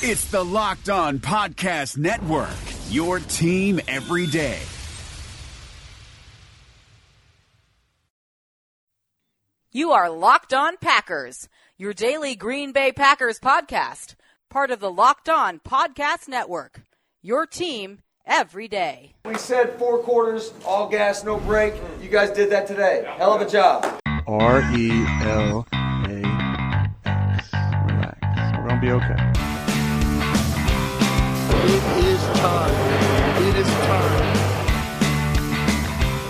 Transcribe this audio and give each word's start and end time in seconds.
It's 0.00 0.26
the 0.26 0.44
Locked 0.44 0.88
On 0.90 1.18
Podcast 1.18 1.98
Network, 1.98 2.54
your 2.88 3.18
team 3.18 3.80
every 3.88 4.28
day. 4.28 4.60
You 9.72 9.90
are 9.90 10.08
Locked 10.08 10.54
On 10.54 10.76
Packers, 10.76 11.48
your 11.76 11.92
daily 11.92 12.36
Green 12.36 12.70
Bay 12.70 12.92
Packers 12.92 13.40
podcast, 13.40 14.14
part 14.48 14.70
of 14.70 14.78
the 14.78 14.88
Locked 14.88 15.28
On 15.28 15.58
Podcast 15.58 16.28
Network, 16.28 16.82
your 17.20 17.44
team 17.44 17.98
every 18.24 18.68
day. 18.68 19.14
We 19.24 19.36
said 19.36 19.76
four 19.80 19.98
quarters, 19.98 20.52
all 20.64 20.88
gas, 20.88 21.24
no 21.24 21.38
break. 21.40 21.74
You 22.00 22.08
guys 22.08 22.30
did 22.30 22.50
that 22.50 22.68
today. 22.68 23.04
Hell 23.16 23.32
of 23.32 23.40
a 23.40 23.50
job. 23.50 23.84
R 24.28 24.60
E 24.76 24.90
L 25.22 25.66
A 25.72 26.92
X. 27.04 27.52
Relax. 27.84 28.56
We're 28.56 28.68
gonna 28.68 28.80
be 28.80 28.92
okay. 28.92 29.37
It 31.70 32.04
is 32.06 32.22
time. 32.40 33.46
It 33.46 33.56
is 33.56 33.66
time. 33.66 34.38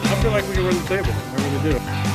I 0.02 0.18
feel 0.20 0.32
like 0.32 0.44
we 0.48 0.54
can 0.54 0.64
run 0.64 0.74
the 0.74 0.88
table. 0.88 1.12
I 1.12 1.60
really 1.60 1.72
do. 1.72 2.07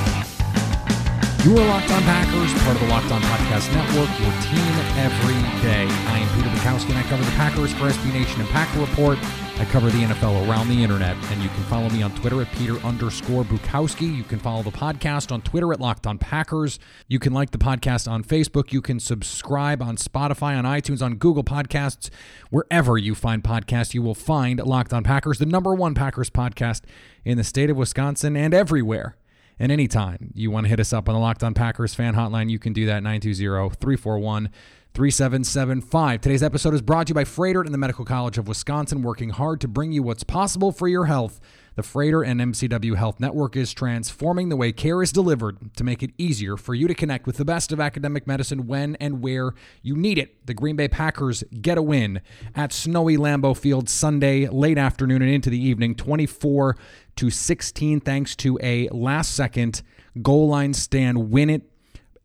You 1.44 1.58
are 1.58 1.68
Locked 1.68 1.92
On 1.92 2.02
Packers, 2.04 2.54
part 2.64 2.78
of 2.78 2.82
the 2.82 2.88
Locked 2.88 3.12
On 3.12 3.22
Podcast 3.22 3.70
Network, 3.74 4.08
your 4.18 4.32
team 4.44 4.74
every 4.96 5.36
day. 5.62 5.86
I 6.08 6.20
am 6.20 6.38
Peter 6.38 6.48
Bukowski, 6.48 6.92
and 6.92 6.98
I 6.98 7.04
cover 7.04 7.22
the 7.22 7.32
Packers 7.32 7.74
for 7.74 7.90
SB 7.90 8.14
Nation 8.14 8.40
and 8.40 8.50
Packer 8.50 8.80
Report. 8.80 9.18
I 9.60 9.66
cover 9.66 9.90
the 9.90 10.04
NFL 10.04 10.48
around 10.48 10.70
the 10.70 10.82
internet, 10.82 11.18
and 11.32 11.44
you 11.44 11.50
can 11.50 11.64
follow 11.66 11.90
me 11.90 12.02
on 12.02 12.16
Twitter 12.16 12.42
at 12.42 12.50
Peter 12.54 12.78
underscore 12.78 13.44
Bukowski. 13.44 14.16
You 14.16 14.24
can 14.24 14.40
follow 14.40 14.64
the 14.64 14.72
podcast 14.72 15.34
on 15.34 15.42
Twitter 15.42 15.74
at 15.74 15.82
Locked 15.82 16.08
On 16.08 16.18
Packers. 16.18 16.80
You 17.10 17.20
can 17.20 17.34
like 17.34 17.52
the 17.52 17.58
podcast 17.58 18.10
on 18.10 18.24
Facebook. 18.24 18.72
You 18.72 18.82
can 18.82 19.02
subscribe 19.02 19.82
on 19.82 19.98
Spotify, 19.98 20.58
on 20.58 20.64
iTunes, 20.64 21.02
on 21.02 21.16
Google 21.16 21.44
Podcasts. 21.44 22.10
Wherever 22.52 22.98
you 22.98 23.16
find 23.16 23.44
podcasts, 23.44 23.94
you 23.94 24.02
will 24.02 24.16
find 24.16 24.62
Locked 24.62 24.94
On 24.94 25.04
Packers, 25.04 25.40
the 25.40 25.46
number 25.46 25.74
one 25.76 25.94
Packers 25.94 26.30
podcast 26.30 26.84
in 27.26 27.36
the 27.38 27.44
state 27.44 27.70
of 27.70 27.76
Wisconsin 27.76 28.38
and 28.38 28.54
everywhere. 28.54 29.18
And 29.60 29.72
anytime 29.72 30.32
you 30.34 30.52
want 30.52 30.66
to 30.66 30.70
hit 30.70 30.80
us 30.80 30.94
up 30.94 31.08
on 31.08 31.16
the 31.16 31.20
Locked 31.20 31.44
On 31.44 31.54
Packers 31.54 31.94
fan 31.94 32.16
hotline, 32.16 32.50
you 32.50 32.60
can 32.60 32.74
do 32.74 32.86
that 32.88 33.04
920 33.04 33.76
341 33.76 34.50
3775. 34.94 36.22
Today's 36.22 36.44
episode 36.44 36.76
is 36.76 36.82
brought 36.82 37.08
to 37.08 37.12
you 37.12 37.16
by 37.16 37.24
Froedtert 37.24 37.66
and 37.66 37.74
the 37.74 37.80
Medical 37.80 38.06
College 38.06 38.38
of 38.38 38.48
Wisconsin, 38.48 39.02
working 39.02 39.30
hard 39.30 39.60
to 39.62 39.68
bring 39.68 39.92
you 39.92 40.04
what's 40.04 40.24
possible 40.24 40.72
for 40.72 40.88
your 40.88 41.06
health. 41.06 41.40
The 41.76 41.82
Froedtert 41.82 42.28
and 42.28 42.40
MCW 42.40 42.96
Health 42.96 43.20
Network 43.20 43.56
is 43.56 43.74
transforming 43.74 44.50
the 44.50 44.56
way 44.56 44.72
care 44.72 45.02
is 45.02 45.12
delivered 45.12 45.76
to 45.76 45.84
make 45.84 46.04
it 46.04 46.12
easier 46.20 46.56
for 46.56 46.76
you 46.76 46.88
to 46.88 46.94
connect 46.94 47.26
with 47.26 47.38
the 47.38 47.46
best 47.46 47.72
of 47.72 47.80
academic 47.80 48.28
medicine 48.28 48.68
when 48.68 48.96
and 48.98 49.24
where 49.24 49.56
you 49.82 49.96
need 49.96 50.20
it. 50.20 50.46
The 50.46 50.54
Green 50.54 50.76
Bay 50.76 50.88
Packers 50.88 51.44
get 51.60 51.80
a 51.80 51.82
win 51.82 52.22
at 52.54 52.72
snowy 52.72 53.18
Lambeau 53.18 53.58
Field 53.58 53.90
Sunday, 53.90 54.48
late 54.48 54.78
afternoon 54.78 55.24
and 55.24 55.32
into 55.32 55.50
the 55.50 55.60
evening, 55.60 55.96
24 55.96 56.78
to 57.16 57.30
16, 57.30 58.02
thanks 58.02 58.36
to 58.38 58.60
a 58.62 58.88
last 58.90 59.36
second 59.36 59.82
goal 60.22 60.48
line 60.48 60.74
stand. 60.74 61.30
Win 61.32 61.50
it 61.50 61.64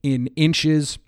in 0.03 0.29
inches. 0.29 0.99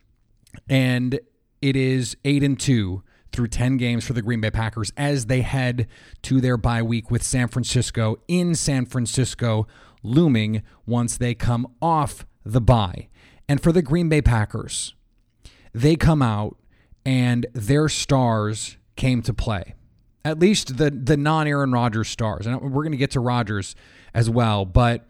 And 0.69 1.21
it 1.63 1.77
is 1.77 2.17
8 2.25 2.43
and 2.43 2.59
2 2.59 3.03
through 3.33 3.49
10 3.49 3.77
games 3.77 4.05
for 4.05 4.13
the 4.13 4.23
Green 4.23 4.41
Bay 4.41 4.51
Packers 4.51 4.93
as 4.97 5.27
they 5.27 5.43
head 5.43 5.87
to 6.23 6.41
their 6.41 6.57
bye 6.57 6.83
week 6.83 7.11
with 7.11 7.23
San 7.23 7.49
Francisco 7.49 8.17
in 8.27 8.55
San 8.55 8.87
Francisco 8.87 9.67
looming 10.03 10.63
once 10.87 11.17
they 11.17 11.35
come 11.35 11.67
off 11.81 12.27
the 12.45 12.61
bye. 12.61 13.09
And 13.49 13.63
for 13.63 13.73
the 13.73 13.83
Green 13.83 14.09
Bay 14.09 14.23
Packers, 14.23 14.95
they 15.73 15.97
come 15.97 16.23
out 16.23 16.57
and 17.05 17.47
their 17.53 17.89
stars 17.89 18.77
came 18.97 19.23
to 19.23 19.33
play. 19.33 19.75
At 20.25 20.39
least 20.39 20.77
the 20.77 20.91
the 20.91 21.17
non-Aaron 21.17 21.73
Rodgers 21.73 22.09
stars. 22.09 22.47
And 22.47 22.61
we're 22.61 22.83
going 22.83 22.93
to 22.93 22.99
get 22.99 23.13
to 23.13 23.21
Rodgers 23.21 23.75
as 24.15 24.29
well, 24.29 24.65
but 24.65 25.07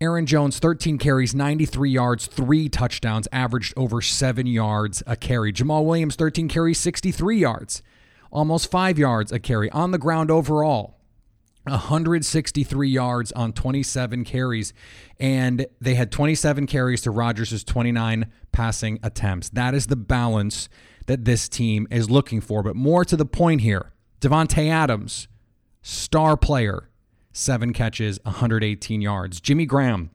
Aaron 0.00 0.26
Jones, 0.26 0.60
13 0.60 0.96
carries, 0.98 1.34
93 1.34 1.90
yards, 1.90 2.26
three 2.26 2.68
touchdowns, 2.68 3.26
averaged 3.32 3.74
over 3.76 4.00
seven 4.00 4.46
yards 4.46 5.02
a 5.08 5.16
carry. 5.16 5.52
Jamaal 5.52 5.84
Williams, 5.84 6.14
13 6.14 6.48
carries, 6.48 6.78
63 6.78 7.38
yards, 7.38 7.82
almost 8.30 8.70
five 8.70 8.96
yards 8.96 9.32
a 9.32 9.40
carry. 9.40 9.68
On 9.70 9.90
the 9.90 9.98
ground 9.98 10.30
overall, 10.30 10.98
163 11.64 12.88
yards 12.88 13.32
on 13.32 13.52
27 13.52 14.24
carries. 14.24 14.72
And 15.18 15.66
they 15.80 15.94
had 15.94 16.12
27 16.12 16.66
carries 16.66 17.02
to 17.02 17.10
Rodgers' 17.10 17.64
29 17.64 18.30
passing 18.52 18.98
attempts. 19.02 19.48
That 19.50 19.74
is 19.74 19.88
the 19.88 19.96
balance 19.96 20.68
that 21.06 21.24
this 21.24 21.48
team 21.48 21.88
is 21.90 22.10
looking 22.10 22.40
for. 22.40 22.62
But 22.62 22.76
more 22.76 23.04
to 23.04 23.16
the 23.16 23.26
point 23.26 23.62
here, 23.62 23.92
Davante 24.20 24.68
Adams, 24.68 25.28
star 25.82 26.36
player, 26.36 26.88
seven 27.32 27.72
catches, 27.72 28.18
118 28.24 29.00
yards. 29.00 29.40
Jimmy 29.40 29.64
Graham, 29.64 30.10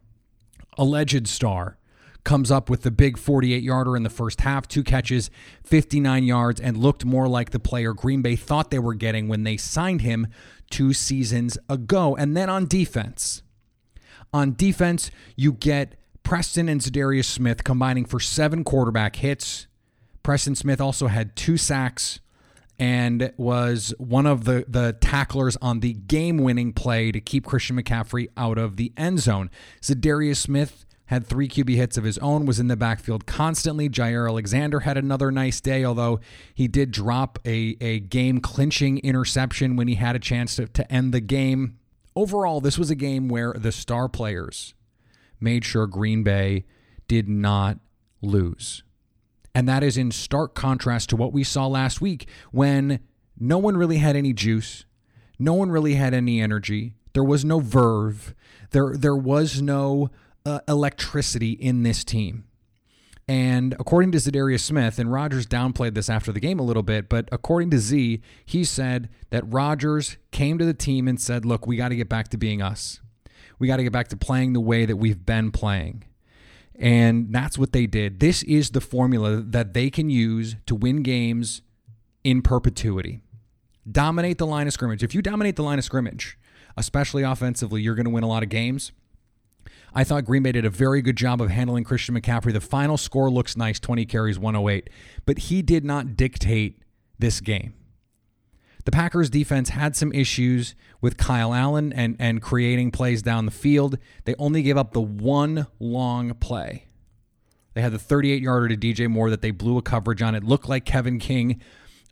alleged 0.77 1.27
star, 1.27 1.77
comes 2.23 2.51
up 2.51 2.69
with 2.69 2.81
the 2.83 2.91
big 2.91 3.17
48 3.17 3.63
yarder 3.63 3.95
in 3.95 4.03
the 4.03 4.09
first 4.09 4.41
half, 4.41 4.67
two 4.67 4.83
catches, 4.83 5.29
59 5.63 6.23
yards, 6.23 6.59
and 6.59 6.77
looked 6.77 7.05
more 7.05 7.27
like 7.27 7.51
the 7.51 7.59
player 7.59 7.93
Green 7.93 8.21
Bay 8.21 8.35
thought 8.35 8.71
they 8.71 8.79
were 8.79 8.93
getting 8.93 9.27
when 9.27 9.43
they 9.43 9.57
signed 9.57 10.01
him 10.01 10.27
two 10.69 10.93
seasons 10.93 11.57
ago. 11.69 12.15
And 12.15 12.35
then 12.35 12.49
on 12.49 12.65
defense, 12.65 13.43
on 14.33 14.55
defense, 14.55 15.11
you 15.35 15.53
get 15.53 15.95
Preston 16.23 16.69
and 16.69 16.81
Za'Darius 16.81 17.25
Smith 17.25 17.63
combining 17.63 18.05
for 18.05 18.19
seven 18.19 18.63
quarterback 18.63 19.17
hits. 19.17 19.67
Preston 20.23 20.55
Smith 20.55 20.79
also 20.79 21.07
had 21.07 21.35
two 21.35 21.57
sacks 21.57 22.19
and 22.79 23.31
was 23.37 23.93
one 23.97 24.25
of 24.25 24.45
the, 24.45 24.65
the 24.67 24.97
tacklers 24.99 25.57
on 25.61 25.79
the 25.79 25.93
game 25.93 26.37
winning 26.37 26.73
play 26.73 27.11
to 27.11 27.21
keep 27.21 27.45
Christian 27.45 27.81
McCaffrey 27.81 28.27
out 28.35 28.57
of 28.57 28.77
the 28.77 28.91
end 28.97 29.19
zone. 29.19 29.49
Za'Darius 29.81 30.37
Smith 30.37 30.85
had 31.05 31.27
three 31.27 31.47
QB 31.47 31.75
hits 31.75 31.97
of 31.97 32.03
his 32.03 32.17
own, 32.19 32.45
was 32.45 32.59
in 32.59 32.67
the 32.67 32.75
backfield 32.75 33.25
constantly. 33.25 33.89
Jaire 33.89 34.27
Alexander 34.27 34.81
had 34.81 34.97
another 34.97 35.31
nice 35.31 35.61
day, 35.61 35.83
although 35.83 36.19
he 36.53 36.67
did 36.67 36.91
drop 36.91 37.37
a, 37.45 37.77
a 37.81 37.99
game 37.99 38.39
clinching 38.39 38.97
interception 38.99 39.75
when 39.75 39.87
he 39.87 39.95
had 39.95 40.15
a 40.15 40.19
chance 40.19 40.55
to, 40.55 40.67
to 40.67 40.91
end 40.91 41.13
the 41.13 41.21
game. 41.21 41.77
Overall, 42.15 42.61
this 42.61 42.77
was 42.77 42.89
a 42.89 42.95
game 42.95 43.27
where 43.27 43.53
the 43.53 43.71
star 43.71 44.07
players 44.07 44.73
made 45.39 45.65
sure 45.65 45.87
Green 45.87 46.23
Bay 46.23 46.65
did 47.07 47.27
not 47.27 47.79
lose. 48.21 48.83
And 49.55 49.67
that 49.69 49.83
is 49.83 49.97
in 49.97 50.11
stark 50.11 50.55
contrast 50.55 51.09
to 51.09 51.15
what 51.15 51.31
we 51.33 51.43
saw 51.43 51.67
last 51.67 52.01
week 52.01 52.27
when 52.51 52.99
no 53.39 53.57
one 53.57 53.77
really 53.77 53.97
had 53.97 54.15
any 54.15 54.33
juice, 54.33 54.85
no 55.37 55.53
one 55.53 55.69
really 55.69 55.95
had 55.95 56.13
any 56.13 56.41
energy, 56.41 56.95
there 57.13 57.23
was 57.23 57.45
no 57.45 57.59
verve, 57.59 58.33
there, 58.71 58.93
there 58.95 59.15
was 59.15 59.61
no 59.61 60.09
uh, 60.45 60.59
electricity 60.67 61.51
in 61.51 61.83
this 61.83 62.03
team. 62.03 62.45
And 63.27 63.73
according 63.79 64.11
to 64.13 64.17
Za'Darius 64.17 64.61
Smith, 64.61 64.99
and 64.99 65.11
Rodgers 65.11 65.47
downplayed 65.47 65.93
this 65.93 66.09
after 66.09 66.31
the 66.31 66.41
game 66.41 66.59
a 66.59 66.63
little 66.63 66.83
bit, 66.83 67.07
but 67.07 67.29
according 67.31 67.69
to 67.71 67.79
Z, 67.79 68.21
he 68.45 68.63
said 68.65 69.09
that 69.29 69.43
Rodgers 69.47 70.17
came 70.31 70.57
to 70.57 70.65
the 70.65 70.73
team 70.73 71.07
and 71.07 71.19
said, 71.21 71.45
Look, 71.45 71.65
we 71.65 71.77
got 71.77 71.89
to 71.89 71.95
get 71.95 72.09
back 72.09 72.27
to 72.29 72.37
being 72.37 72.61
us. 72.61 72.99
We 73.59 73.67
got 73.67 73.77
to 73.77 73.83
get 73.83 73.93
back 73.93 74.09
to 74.09 74.17
playing 74.17 74.53
the 74.53 74.59
way 74.59 74.85
that 74.85 74.97
we've 74.97 75.25
been 75.25 75.51
playing. 75.51 76.03
And 76.75 77.31
that's 77.31 77.57
what 77.57 77.71
they 77.71 77.85
did. 77.85 78.19
This 78.19 78.43
is 78.43 78.71
the 78.71 78.81
formula 78.81 79.37
that 79.37 79.73
they 79.73 79.89
can 79.89 80.09
use 80.09 80.55
to 80.65 80.75
win 80.75 81.03
games 81.03 81.61
in 82.23 82.41
perpetuity. 82.41 83.21
Dominate 83.89 84.37
the 84.37 84.47
line 84.47 84.67
of 84.67 84.73
scrimmage. 84.73 85.03
If 85.03 85.13
you 85.13 85.21
dominate 85.21 85.55
the 85.55 85.63
line 85.63 85.77
of 85.77 85.85
scrimmage, 85.85 86.37
especially 86.77 87.23
offensively, 87.23 87.81
you're 87.81 87.95
going 87.95 88.05
to 88.05 88.11
win 88.11 88.23
a 88.23 88.27
lot 88.27 88.43
of 88.43 88.49
games. 88.49 88.91
I 89.93 90.03
thought 90.03 90.25
Green 90.25 90.41
Bay 90.41 90.53
did 90.53 90.65
a 90.65 90.69
very 90.69 91.01
good 91.01 91.15
job 91.15 91.41
of 91.41 91.49
handling 91.49 91.83
Christian 91.83 92.19
McCaffrey. 92.19 92.51
The 92.51 92.61
final 92.61 92.97
score 92.97 93.29
looks 93.29 93.55
nice 93.55 93.79
20 93.79 94.05
carries, 94.05 94.39
108, 94.39 94.89
but 95.25 95.37
he 95.37 95.61
did 95.61 95.85
not 95.85 96.17
dictate 96.17 96.81
this 97.19 97.41
game. 97.41 97.75
The 98.85 98.91
Packers 98.91 99.29
defense 99.29 99.69
had 99.69 99.95
some 99.95 100.11
issues 100.11 100.75
with 100.99 101.17
Kyle 101.17 101.53
Allen 101.53 101.93
and, 101.93 102.15
and 102.19 102.41
creating 102.41 102.91
plays 102.91 103.21
down 103.21 103.45
the 103.45 103.51
field. 103.51 103.97
They 104.25 104.35
only 104.37 104.61
gave 104.61 104.77
up 104.77 104.91
the 104.91 105.01
one 105.01 105.67
long 105.79 106.33
play. 106.35 106.87
They 107.73 107.81
had 107.81 107.93
the 107.93 107.99
38 107.99 108.41
yarder 108.41 108.67
to 108.69 108.77
DJ 108.77 109.09
Moore 109.09 109.29
that 109.29 109.41
they 109.41 109.51
blew 109.51 109.77
a 109.77 109.81
coverage 109.81 110.21
on. 110.21 110.35
It 110.35 110.43
looked 110.43 110.67
like 110.67 110.85
Kevin 110.85 111.17
King 111.17 111.61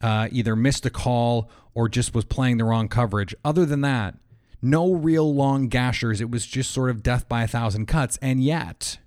uh, 0.01 0.29
either 0.31 0.55
missed 0.55 0.85
a 0.85 0.89
call 0.89 1.49
or 1.73 1.87
just 1.87 2.15
was 2.15 2.25
playing 2.25 2.57
the 2.57 2.65
wrong 2.65 2.87
coverage. 2.87 3.35
Other 3.45 3.65
than 3.65 3.81
that, 3.81 4.15
no 4.61 4.93
real 4.93 5.33
long 5.33 5.69
gashers. 5.69 6.21
It 6.21 6.31
was 6.31 6.45
just 6.45 6.71
sort 6.71 6.89
of 6.89 7.03
death 7.03 7.27
by 7.27 7.43
a 7.43 7.47
thousand 7.47 7.87
cuts. 7.87 8.17
And 8.21 8.43
yet, 8.43 8.97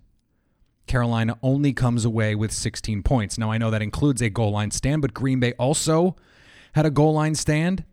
Carolina 0.86 1.38
only 1.42 1.72
comes 1.72 2.04
away 2.04 2.34
with 2.34 2.52
16 2.52 3.02
points. 3.02 3.38
Now, 3.38 3.50
I 3.50 3.58
know 3.58 3.70
that 3.70 3.82
includes 3.82 4.20
a 4.20 4.30
goal 4.30 4.52
line 4.52 4.70
stand, 4.70 5.02
but 5.02 5.14
Green 5.14 5.40
Bay 5.40 5.52
also 5.52 6.16
had 6.74 6.86
a 6.86 6.90
goal 6.90 7.14
line 7.14 7.34
stand 7.34 7.84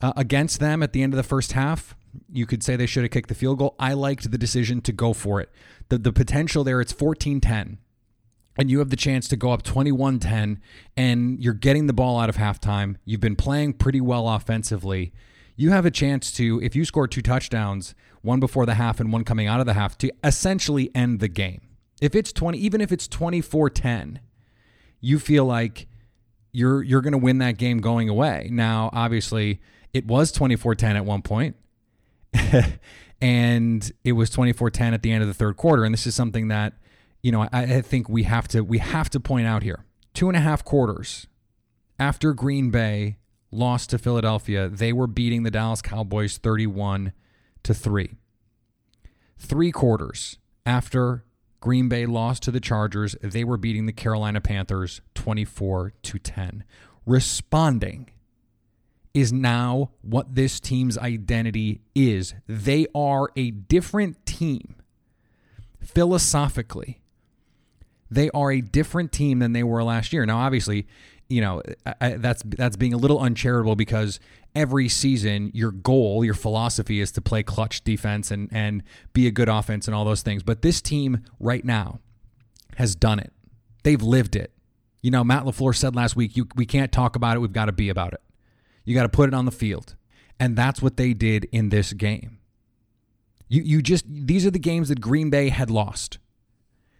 uh, 0.00 0.12
against 0.16 0.60
them 0.60 0.82
at 0.82 0.92
the 0.92 1.02
end 1.02 1.12
of 1.12 1.16
the 1.16 1.22
first 1.22 1.52
half. 1.52 1.96
You 2.32 2.46
could 2.46 2.62
say 2.62 2.76
they 2.76 2.86
should 2.86 3.02
have 3.02 3.10
kicked 3.10 3.28
the 3.28 3.34
field 3.34 3.58
goal. 3.58 3.74
I 3.78 3.94
liked 3.94 4.30
the 4.30 4.38
decision 4.38 4.80
to 4.82 4.92
go 4.92 5.12
for 5.12 5.40
it. 5.40 5.50
The, 5.88 5.98
the 5.98 6.12
potential 6.12 6.62
there, 6.64 6.80
it's 6.80 6.92
14 6.92 7.40
10. 7.40 7.78
and 8.56 8.70
you 8.70 8.78
have 8.78 8.90
the 8.90 8.96
chance 8.96 9.26
to 9.28 9.36
go 9.36 9.50
up 9.50 9.62
21 9.62 10.18
10, 10.20 10.60
and 10.96 11.42
you're 11.42 11.54
getting 11.54 11.86
the 11.86 11.92
ball 11.92 12.18
out 12.18 12.28
of 12.28 12.36
halftime, 12.36 12.96
you've 13.04 13.20
been 13.20 13.36
playing 13.36 13.72
pretty 13.72 14.00
well 14.00 14.28
offensively. 14.28 15.12
You 15.56 15.70
have 15.70 15.86
a 15.86 15.90
chance 15.90 16.32
to, 16.32 16.60
if 16.62 16.74
you 16.74 16.84
score 16.84 17.06
two 17.06 17.22
touchdowns, 17.22 17.94
one 18.22 18.40
before 18.40 18.66
the 18.66 18.74
half 18.74 19.00
and 19.00 19.12
one 19.12 19.24
coming 19.24 19.46
out 19.46 19.60
of 19.60 19.66
the 19.66 19.74
half, 19.74 19.96
to 19.98 20.10
essentially 20.22 20.90
end 20.94 21.20
the 21.20 21.28
game. 21.28 21.62
If 22.00 22.14
it's 22.14 22.32
20, 22.32 22.58
even 22.58 22.80
if 22.80 22.90
it's 22.90 23.06
24 23.06 23.70
10, 23.70 24.20
you 25.00 25.18
feel 25.18 25.44
like 25.44 25.86
you're 26.54 26.82
you're 26.82 27.00
going 27.00 27.12
to 27.12 27.18
win 27.18 27.38
that 27.38 27.58
game 27.58 27.78
going 27.78 28.08
away. 28.08 28.48
Now, 28.50 28.88
obviously, 28.92 29.60
it 29.92 30.06
was 30.06 30.32
24-10 30.32 30.94
at 30.94 31.04
one 31.04 31.22
point. 31.22 31.56
and 33.20 33.92
it 34.04 34.12
was 34.12 34.30
24-10 34.30 34.92
at 34.92 35.02
the 35.02 35.10
end 35.10 35.22
of 35.22 35.28
the 35.28 35.34
third 35.34 35.56
quarter. 35.56 35.84
And 35.84 35.92
this 35.92 36.06
is 36.06 36.14
something 36.14 36.48
that, 36.48 36.74
you 37.22 37.32
know, 37.32 37.42
I, 37.42 37.48
I 37.52 37.80
think 37.80 38.08
we 38.08 38.22
have 38.22 38.48
to 38.48 38.62
we 38.62 38.78
have 38.78 39.10
to 39.10 39.20
point 39.20 39.46
out 39.46 39.62
here. 39.62 39.84
Two 40.14 40.28
and 40.28 40.36
a 40.36 40.40
half 40.40 40.64
quarters 40.64 41.26
after 41.98 42.32
Green 42.32 42.70
Bay 42.70 43.18
lost 43.50 43.90
to 43.90 43.98
Philadelphia, 43.98 44.68
they 44.68 44.92
were 44.92 45.06
beating 45.06 45.42
the 45.42 45.50
Dallas 45.50 45.82
Cowboys 45.82 46.38
31 46.38 47.12
to 47.62 47.74
3. 47.74 48.14
Three 49.38 49.72
quarters 49.72 50.38
after 50.64 51.24
Green 51.64 51.88
Bay 51.88 52.04
lost 52.04 52.42
to 52.42 52.50
the 52.50 52.60
Chargers. 52.60 53.16
They 53.22 53.42
were 53.42 53.56
beating 53.56 53.86
the 53.86 53.92
Carolina 53.94 54.42
Panthers 54.42 55.00
24 55.14 55.94
to 56.02 56.18
10. 56.18 56.62
Responding 57.06 58.10
is 59.14 59.32
now 59.32 59.92
what 60.02 60.34
this 60.34 60.60
team's 60.60 60.98
identity 60.98 61.80
is. 61.94 62.34
They 62.46 62.86
are 62.94 63.30
a 63.34 63.50
different 63.50 64.26
team 64.26 64.74
philosophically. 65.82 67.00
They 68.10 68.28
are 68.32 68.52
a 68.52 68.60
different 68.60 69.10
team 69.10 69.38
than 69.38 69.54
they 69.54 69.62
were 69.62 69.82
last 69.82 70.12
year. 70.12 70.26
Now, 70.26 70.40
obviously, 70.40 70.86
you 71.28 71.40
know 71.40 71.62
I, 72.00 72.10
that's 72.14 72.42
that's 72.44 72.76
being 72.76 72.92
a 72.92 72.96
little 72.96 73.20
uncharitable 73.20 73.76
because 73.76 74.20
every 74.54 74.88
season 74.88 75.50
your 75.54 75.72
goal, 75.72 76.24
your 76.24 76.34
philosophy 76.34 77.00
is 77.00 77.10
to 77.12 77.20
play 77.20 77.42
clutch 77.42 77.82
defense 77.84 78.30
and 78.30 78.48
and 78.52 78.82
be 79.12 79.26
a 79.26 79.30
good 79.30 79.48
offense 79.48 79.86
and 79.86 79.94
all 79.94 80.04
those 80.04 80.22
things. 80.22 80.42
But 80.42 80.62
this 80.62 80.80
team 80.80 81.24
right 81.40 81.64
now 81.64 82.00
has 82.76 82.94
done 82.94 83.18
it. 83.18 83.32
They've 83.82 84.02
lived 84.02 84.36
it. 84.36 84.52
You 85.02 85.10
know, 85.10 85.22
Matt 85.22 85.44
LaFleur 85.44 85.76
said 85.76 85.94
last 85.94 86.16
week, 86.16 86.34
you, 86.34 86.48
we 86.56 86.64
can't 86.64 86.90
talk 86.90 87.14
about 87.14 87.36
it, 87.36 87.40
we've 87.40 87.52
got 87.52 87.66
to 87.66 87.72
be 87.72 87.90
about 87.90 88.14
it. 88.14 88.22
You 88.84 88.94
got 88.94 89.02
to 89.02 89.08
put 89.10 89.28
it 89.28 89.34
on 89.34 89.44
the 89.44 89.50
field. 89.50 89.96
And 90.40 90.56
that's 90.56 90.80
what 90.80 90.96
they 90.96 91.12
did 91.12 91.46
in 91.52 91.68
this 91.68 91.92
game. 91.92 92.38
You 93.48 93.62
you 93.62 93.82
just 93.82 94.04
these 94.08 94.46
are 94.46 94.50
the 94.50 94.58
games 94.58 94.88
that 94.88 95.00
Green 95.00 95.30
Bay 95.30 95.48
had 95.50 95.70
lost. 95.70 96.18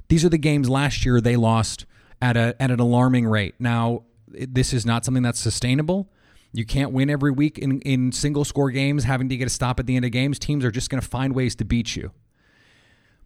These 0.08 0.24
are 0.24 0.28
the 0.28 0.38
games 0.38 0.68
last 0.68 1.04
year 1.04 1.20
they 1.20 1.36
lost 1.36 1.86
at 2.20 2.36
a 2.36 2.54
at 2.60 2.70
an 2.70 2.80
alarming 2.80 3.26
rate. 3.26 3.54
Now, 3.58 4.04
this 4.38 4.72
is 4.72 4.84
not 4.84 5.04
something 5.04 5.22
that's 5.22 5.40
sustainable. 5.40 6.10
You 6.52 6.64
can't 6.64 6.92
win 6.92 7.10
every 7.10 7.32
week 7.32 7.58
in, 7.58 7.80
in 7.80 8.12
single 8.12 8.44
score 8.44 8.70
games, 8.70 9.04
having 9.04 9.28
to 9.28 9.36
get 9.36 9.46
a 9.46 9.50
stop 9.50 9.80
at 9.80 9.86
the 9.86 9.96
end 9.96 10.04
of 10.04 10.12
games. 10.12 10.38
Teams 10.38 10.64
are 10.64 10.70
just 10.70 10.88
going 10.88 11.00
to 11.00 11.06
find 11.06 11.34
ways 11.34 11.56
to 11.56 11.64
beat 11.64 11.96
you. 11.96 12.12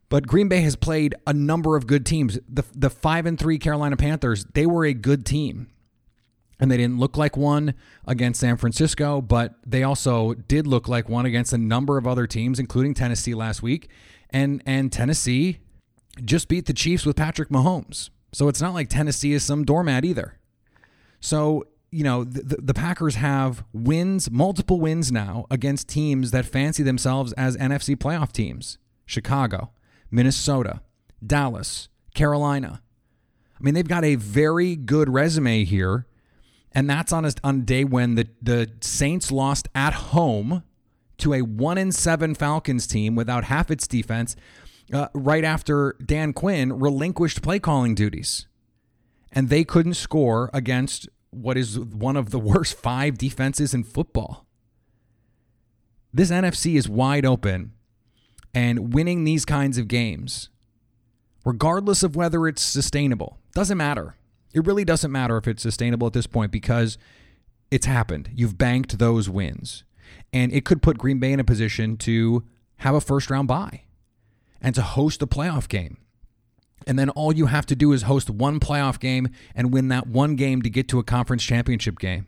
But 0.09 0.27
Green 0.27 0.49
Bay 0.49 0.61
has 0.63 0.77
played 0.77 1.15
a 1.27 1.35
number 1.35 1.77
of 1.77 1.87
good 1.87 2.07
teams. 2.07 2.39
The 2.49 2.65
the 2.75 2.91
five 2.91 3.27
and 3.27 3.39
three 3.39 3.59
Carolina 3.59 3.97
Panthers, 3.97 4.47
they 4.55 4.67
were 4.67 4.85
a 4.85 4.95
good 4.95 5.27
team. 5.27 5.69
And 6.61 6.71
they 6.71 6.77
didn't 6.77 6.99
look 6.99 7.17
like 7.17 7.37
one 7.37 7.75
against 8.05 8.41
San 8.41 8.57
Francisco, 8.57 9.21
but 9.21 9.55
they 9.65 9.85
also 9.85 10.35
did 10.35 10.67
look 10.67 10.89
like 10.89 11.09
one 11.09 11.25
against 11.25 11.53
a 11.53 11.59
number 11.59 11.99
of 11.99 12.07
other 12.07 12.27
teams, 12.27 12.59
including 12.59 12.95
Tennessee 12.95 13.35
last 13.35 13.63
week. 13.63 13.89
And 14.31 14.63
and 14.67 14.91
Tennessee 14.91 15.59
just 16.25 16.49
beat 16.49 16.67
the 16.67 16.73
Chiefs 16.73 17.07
with 17.07 17.15
Patrick 17.15 17.51
Mahomes. 17.51 18.11
So 18.33 18.49
it's 18.49 18.61
not 18.61 18.75
like 18.75 18.89
Tennessee 18.89 19.33
is 19.33 19.45
some 19.45 19.65
doormat 19.65 20.05
either. 20.05 20.39
So, 21.21 21.65
you 21.91 22.05
know, 22.05 22.25
the, 22.25 22.57
the 22.61 22.75
Packers 22.75 23.17
have 23.17 23.65
wins, 23.73 24.31
multiple 24.31 24.81
wins 24.81 25.11
now 25.11 25.47
against 25.51 25.89
teams 25.89 26.31
that 26.31 26.45
fancy 26.45 26.83
themselves 26.83 27.33
as 27.35 27.57
NFC 27.57 27.97
playoff 27.97 28.33
teams 28.33 28.79
Chicago, 29.07 29.71
Minnesota, 30.11 30.83
Dallas, 31.25 31.89
Carolina. 32.15 32.83
I 33.59 33.65
mean, 33.65 33.75
they've 33.75 33.89
got 33.89 34.05
a 34.05 34.15
very 34.15 34.77
good 34.77 35.09
resume 35.09 35.65
here. 35.65 36.07
And 36.73 36.89
that's 36.89 37.13
on 37.13 37.25
a, 37.25 37.33
on 37.43 37.61
a 37.61 37.63
day 37.63 37.85
when 37.85 38.15
the, 38.15 38.29
the 38.43 38.71
Saints 38.81 39.33
lost 39.33 39.69
at 39.75 39.95
home 39.95 40.63
to 41.19 41.35
a 41.35 41.43
one 41.43 41.79
in 41.79 41.91
seven 41.91 42.35
Falcons 42.35 42.87
team 42.87 43.17
without 43.17 43.45
half 43.45 43.71
its 43.71 43.89
defense, 43.89 44.37
uh, 44.93 45.09
right 45.15 45.45
after 45.45 45.97
Dan 46.05 46.33
Quinn 46.33 46.79
relinquished 46.79 47.43
play 47.43 47.59
calling 47.59 47.95
duties 47.95 48.47
and 49.33 49.49
they 49.49 49.65
couldn't 49.65 49.95
score 49.95 50.51
against 50.53 51.09
what 51.31 51.57
is 51.57 51.79
one 51.79 52.17
of 52.17 52.31
the 52.31 52.39
worst 52.39 52.75
five 52.75 53.19
defenses 53.19 53.75
in 53.75 53.85
football. 53.85 54.47
This 56.13 56.31
NFC 56.31 56.77
is 56.77 56.89
wide 56.89 57.27
open, 57.27 57.73
and 58.55 58.95
winning 58.95 59.25
these 59.25 59.45
kinds 59.45 59.77
of 59.79 59.89
games, 59.89 60.49
regardless 61.45 62.03
of 62.03 62.17
whether 62.17 62.49
it's 62.49 62.63
sustainable, 62.63 63.39
doesn't 63.55 63.77
matter. 63.77 64.17
It 64.55 64.67
really 64.67 64.85
doesn't 64.85 65.13
matter 65.13 65.37
if 65.37 65.47
it's 65.47 65.63
sustainable 65.63 66.07
at 66.07 66.15
this 66.15 66.27
point 66.27 66.51
because 66.51 66.97
it's 67.71 67.87
happened. 67.87 68.31
You've 68.35 68.57
banked 68.57 68.99
those 68.99 69.29
wins. 69.29 69.85
And 70.33 70.53
it 70.53 70.65
could 70.65 70.83
put 70.83 70.99
Green 70.99 71.19
Bay 71.19 71.33
in 71.33 71.41
a 71.41 71.45
position 71.45 71.97
to 71.99 72.45
have 72.77 72.95
a 72.95 73.01
first 73.01 73.31
round 73.31 73.49
bye 73.49 73.83
and 74.61 74.75
to 74.75 74.83
host 74.83 75.23
a 75.23 75.27
playoff 75.27 75.69
game 75.69 75.99
and 76.87 76.99
then 76.99 77.11
all 77.11 77.35
you 77.35 77.47
have 77.47 77.67
to 77.67 77.77
do 77.77 77.93
is 77.93 78.03
host 78.03 78.31
one 78.31 78.61
playoff 78.61 78.99
game 78.99 79.29
and 79.55 79.73
win 79.73 79.89
that 79.89 80.07
one 80.07 80.37
game 80.37 80.63
to 80.63 80.71
get 80.71 80.89
to 80.89 80.99
a 80.99 81.05
conference 81.05 81.43
championship 81.43 81.99
game. 81.99 82.27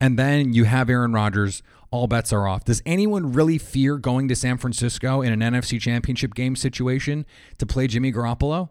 And 0.00 0.18
then 0.18 0.52
you 0.52 0.64
have 0.64 0.88
Aaron 0.88 1.12
Rodgers, 1.12 1.62
all 1.90 2.06
bets 2.06 2.32
are 2.32 2.46
off. 2.46 2.64
Does 2.64 2.82
anyone 2.86 3.32
really 3.32 3.58
fear 3.58 3.96
going 3.98 4.28
to 4.28 4.36
San 4.36 4.56
Francisco 4.56 5.20
in 5.20 5.32
an 5.32 5.40
NFC 5.40 5.80
championship 5.80 6.34
game 6.34 6.56
situation 6.56 7.26
to 7.58 7.66
play 7.66 7.86
Jimmy 7.86 8.12
Garoppolo 8.12 8.70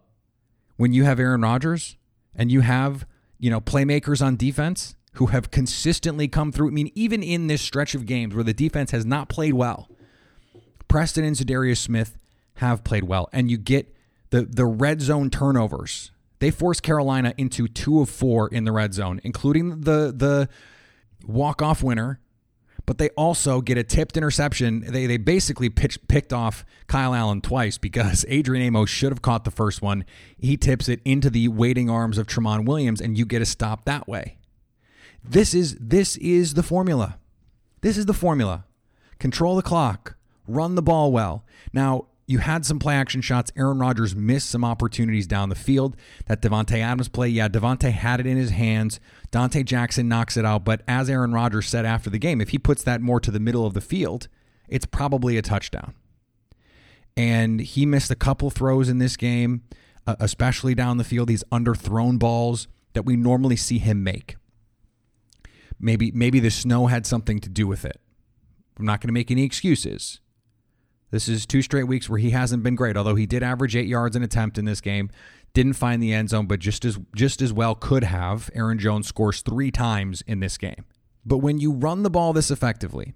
when 0.78 0.94
you 0.94 1.04
have 1.04 1.20
Aaron 1.20 1.42
Rodgers 1.42 1.98
and 2.34 2.52
you 2.52 2.62
have, 2.62 3.06
you 3.38 3.50
know, 3.50 3.60
playmakers 3.60 4.26
on 4.26 4.38
defense 4.38 4.96
who 5.14 5.28
have 5.28 5.52
consistently 5.52 6.28
come 6.28 6.52
through? 6.52 6.70
I 6.70 6.72
mean, 6.72 6.92
even 6.96 7.22
in 7.22 7.48
this 7.48 7.62
stretch 7.62 7.94
of 7.94 8.06
games 8.06 8.34
where 8.34 8.44
the 8.44 8.54
defense 8.54 8.92
has 8.92 9.06
not 9.06 9.30
played 9.30 9.54
well, 9.54 9.90
Preston 10.88 11.24
and 11.24 11.36
Za'Darius 11.36 11.78
Smith 11.78 12.18
have 12.56 12.84
played 12.84 13.04
well. 13.04 13.30
And 13.32 13.52
you 13.52 13.58
get 13.58 13.94
the 14.30 14.44
the 14.44 14.66
red 14.66 15.02
zone 15.02 15.30
turnovers. 15.30 16.12
They 16.40 16.52
forced 16.52 16.84
Carolina 16.84 17.34
into 17.38 17.68
two 17.68 18.00
of 18.02 18.10
four 18.10 18.48
in 18.48 18.64
the 18.64 18.72
red 18.72 18.94
zone, 18.94 19.20
including 19.24 19.82
the 19.82 20.14
the 20.16 20.50
walk 21.26 21.62
off 21.62 21.84
winner. 21.84 22.20
But 22.86 22.98
they 22.98 23.10
also 23.10 23.62
get 23.62 23.78
a 23.78 23.84
tipped 23.84 24.18
interception. 24.18 24.80
They 24.92 25.06
they 25.06 25.18
basically 25.18 25.70
pitched, 25.70 26.08
picked 26.08 26.34
off 26.34 26.66
Kyle 26.88 27.14
Allen 27.14 27.42
twice 27.42 27.78
because 27.78 28.26
Adrian 28.30 28.66
Amos 28.66 28.90
should 28.90 29.12
have 29.12 29.22
caught 29.22 29.44
the 29.44 29.52
first 29.52 29.82
one. 29.82 30.06
He 30.38 30.58
tips 30.58 30.90
it 30.90 31.00
into 31.06 31.30
the 31.30 31.50
waiting 31.50 31.90
arms 31.90 32.18
of 32.18 32.26
Tramon 32.26 32.66
Williams, 32.66 33.00
and 33.00 33.18
you 33.18 33.26
get 33.26 33.42
a 33.42 33.46
stop 33.46 33.86
that 33.86 34.08
way. 34.08 34.40
This 35.24 35.54
is 35.54 35.76
this 35.80 36.18
is 36.18 36.54
the 36.54 36.64
formula. 36.64 37.20
This 37.82 37.98
is 37.98 38.06
the 38.06 38.14
formula. 38.14 38.66
Control 39.20 39.56
the 39.56 39.62
clock. 39.62 40.16
Run 40.48 40.76
the 40.76 40.82
ball 40.82 41.12
well. 41.12 41.46
Now, 41.74 42.08
you 42.30 42.38
had 42.38 42.64
some 42.64 42.78
play 42.78 42.94
action 42.94 43.22
shots. 43.22 43.52
Aaron 43.58 43.80
Rodgers 43.80 44.16
missed 44.16 44.52
some 44.52 44.64
opportunities 44.64 45.26
down 45.26 45.50
the 45.50 45.56
field. 45.56 45.98
That 46.28 46.44
Davante 46.44 46.78
Adams 46.78 47.10
play, 47.10 47.28
yeah, 47.28 47.50
Davante 47.50 47.92
had 47.92 48.20
it 48.20 48.28
in 48.28 48.38
his 48.38 48.52
hands. 48.52 49.00
Donte 49.32 49.66
Jackson 49.66 50.08
knocks 50.08 50.38
it 50.38 50.46
out. 50.46 50.64
But 50.64 50.84
as 50.88 51.10
Aaron 51.10 51.34
Rodgers 51.34 51.68
said 51.68 51.86
after 51.88 52.08
the 52.08 52.20
game, 52.20 52.40
if 52.40 52.50
he 52.50 52.60
puts 52.60 52.84
that 52.84 53.02
more 53.02 53.20
to 53.20 53.32
the 53.32 53.40
middle 53.40 53.66
of 53.66 53.74
the 53.74 53.82
field, 53.82 54.28
it's 54.68 54.86
probably 54.86 55.38
a 55.38 55.42
touchdown. 55.42 55.96
And 57.18 57.62
he 57.62 57.88
missed 57.88 58.12
a 58.12 58.16
couple 58.16 58.52
throws 58.52 58.90
in 58.90 59.00
this 59.00 59.18
game, 59.18 59.64
uh, 60.06 60.16
especially 60.20 60.76
down 60.76 60.98
the 60.98 61.04
field. 61.04 61.30
These 61.30 61.44
underthrown 61.52 62.20
balls 62.20 62.68
that 62.94 63.08
we 63.08 63.16
normally 63.16 63.56
see 63.56 63.80
him 63.80 64.04
make. 64.04 64.36
Maybe 65.80 66.12
maybe 66.12 66.40
the 66.40 66.52
snow 66.52 66.86
had 66.86 67.08
something 67.08 67.40
to 67.40 67.50
do 67.50 67.66
with 67.66 67.86
it. 67.86 68.00
I'm 68.78 68.86
not 68.86 69.02
going 69.02 69.08
to 69.08 69.14
make 69.14 69.32
any 69.32 69.44
excuses. 69.46 70.20
This 71.12 71.28
is 71.28 71.46
two 71.46 71.62
straight 71.62 71.86
weeks 71.86 72.10
where 72.10 72.20
he 72.20 72.30
hasn't 72.32 72.64
been 72.64 72.76
great, 72.76 72.96
although 72.96 73.16
he 73.16 73.26
did 73.26 73.44
average 73.44 73.76
eight 73.76 73.88
yards 73.88 74.16
an 74.16 74.24
attempt 74.24 74.58
in 74.58 74.66
this 74.66 74.82
game. 74.82 75.10
Didn't 75.54 75.74
find 75.74 76.02
the 76.02 76.14
end 76.14 76.30
zone, 76.30 76.46
but 76.46 76.60
just 76.60 76.86
as 76.86 77.00
just 77.16 77.42
as 77.42 77.52
well 77.52 77.74
could 77.74 78.04
have. 78.04 78.50
Aaron 78.54 78.78
Jones 78.78 79.08
scores 79.08 79.42
three 79.42 79.72
times 79.72 80.22
in 80.28 80.40
this 80.40 80.58
game. 80.58 80.86
But 81.26 81.40
when 81.40 81.60
you 81.60 81.72
run 81.72 82.04
the 82.04 82.10
ball 82.10 82.34
this 82.34 82.52
effectively, 82.52 83.14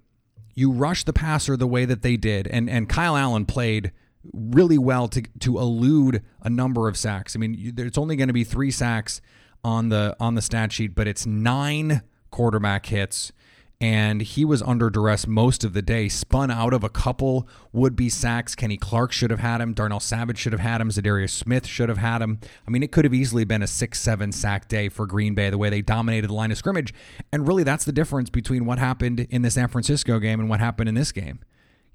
you 0.54 0.72
rush 0.72 1.04
the 1.04 1.12
passer 1.12 1.56
the 1.56 1.66
way 1.66 1.84
that 1.84 2.02
they 2.02 2.16
did, 2.16 2.48
and 2.48 2.68
and 2.68 2.88
Kyle 2.88 3.16
Allen 3.16 3.46
played 3.46 3.92
really 4.32 4.78
well 4.78 5.06
to 5.08 5.22
to 5.40 5.58
elude 5.58 6.22
a 6.42 6.50
number 6.50 6.88
of 6.88 6.96
sacks. 6.96 7.36
I 7.36 7.38
mean, 7.38 7.74
it's 7.78 7.98
only 7.98 8.16
going 8.16 8.28
to 8.28 8.34
be 8.34 8.44
three 8.44 8.72
sacks 8.72 9.20
on 9.62 9.88
the 9.90 10.16
on 10.18 10.34
the 10.34 10.42
stat 10.42 10.72
sheet, 10.72 10.96
but 10.96 11.06
it's 11.06 11.26
nine 11.26 12.02
quarterback 12.30 12.86
hits 12.86 13.32
and 13.80 14.22
he 14.22 14.44
was 14.44 14.62
under 14.62 14.88
duress 14.88 15.26
most 15.26 15.64
of 15.64 15.72
the 15.72 15.82
day, 15.82 16.08
spun 16.08 16.50
out 16.50 16.72
of 16.72 16.84
a 16.84 16.88
couple 16.88 17.48
would 17.72 17.96
be 17.96 18.08
sacks. 18.08 18.54
Kenny 18.54 18.76
Clark 18.76 19.12
should 19.12 19.30
have 19.30 19.40
had 19.40 19.60
him. 19.60 19.74
Darnell 19.74 20.00
Savage 20.00 20.38
should 20.38 20.52
have 20.52 20.60
had 20.60 20.80
him. 20.80 20.90
Za'Darius 20.90 21.30
Smith 21.30 21.66
should 21.66 21.88
have 21.88 21.98
had 21.98 22.22
him. 22.22 22.38
I 22.66 22.70
mean, 22.70 22.82
it 22.82 22.92
could 22.92 23.04
have 23.04 23.14
easily 23.14 23.44
been 23.44 23.62
a 23.62 23.66
six, 23.66 24.00
seven 24.00 24.32
sack 24.32 24.68
day 24.68 24.88
for 24.88 25.06
Green 25.06 25.34
Bay, 25.34 25.50
the 25.50 25.58
way 25.58 25.70
they 25.70 25.82
dominated 25.82 26.28
the 26.28 26.34
line 26.34 26.52
of 26.52 26.56
scrimmage. 26.58 26.94
And 27.32 27.46
really, 27.48 27.64
that's 27.64 27.84
the 27.84 27.92
difference 27.92 28.30
between 28.30 28.64
what 28.64 28.78
happened 28.78 29.26
in 29.28 29.42
the 29.42 29.50
San 29.50 29.68
Francisco 29.68 30.18
game 30.18 30.40
and 30.40 30.48
what 30.48 30.60
happened 30.60 30.88
in 30.88 30.94
this 30.94 31.10
game. 31.10 31.40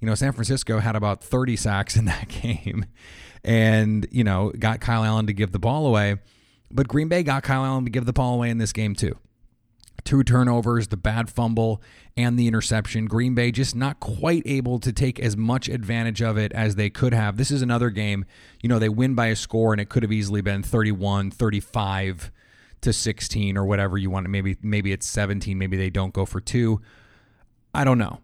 You 0.00 0.06
know, 0.06 0.14
San 0.14 0.32
Francisco 0.32 0.78
had 0.78 0.96
about 0.96 1.24
30 1.24 1.56
sacks 1.56 1.96
in 1.96 2.04
that 2.06 2.28
game 2.28 2.84
and, 3.42 4.06
you 4.10 4.22
know, 4.22 4.52
got 4.58 4.80
Kyle 4.80 5.02
Allen 5.02 5.26
to 5.26 5.32
give 5.32 5.52
the 5.52 5.58
ball 5.58 5.86
away. 5.86 6.16
But 6.70 6.88
Green 6.88 7.08
Bay 7.08 7.22
got 7.22 7.42
Kyle 7.42 7.64
Allen 7.64 7.84
to 7.84 7.90
give 7.90 8.04
the 8.04 8.12
ball 8.12 8.34
away 8.34 8.50
in 8.50 8.58
this 8.58 8.72
game, 8.72 8.94
too 8.94 9.16
two 10.04 10.22
turnovers, 10.22 10.88
the 10.88 10.96
bad 10.96 11.30
fumble, 11.30 11.82
and 12.16 12.38
the 12.38 12.46
interception. 12.46 13.06
Green 13.06 13.34
Bay 13.34 13.50
just 13.50 13.74
not 13.74 14.00
quite 14.00 14.42
able 14.46 14.78
to 14.80 14.92
take 14.92 15.20
as 15.20 15.36
much 15.36 15.68
advantage 15.68 16.22
of 16.22 16.36
it 16.36 16.52
as 16.52 16.74
they 16.76 16.90
could 16.90 17.14
have. 17.14 17.36
This 17.36 17.50
is 17.50 17.62
another 17.62 17.90
game, 17.90 18.24
you 18.62 18.68
know, 18.68 18.78
they 18.78 18.88
win 18.88 19.14
by 19.14 19.26
a 19.26 19.36
score 19.36 19.72
and 19.72 19.80
it 19.80 19.88
could 19.88 20.02
have 20.02 20.12
easily 20.12 20.40
been 20.40 20.62
31, 20.62 21.30
35 21.30 22.30
to 22.82 22.92
16 22.92 23.56
or 23.56 23.64
whatever 23.64 23.98
you 23.98 24.10
want. 24.10 24.28
Maybe 24.28 24.56
maybe 24.62 24.92
it's 24.92 25.06
17, 25.06 25.56
maybe 25.58 25.76
they 25.76 25.90
don't 25.90 26.12
go 26.12 26.24
for 26.24 26.40
two. 26.40 26.80
I 27.74 27.84
don't 27.84 27.98
know. 27.98 28.20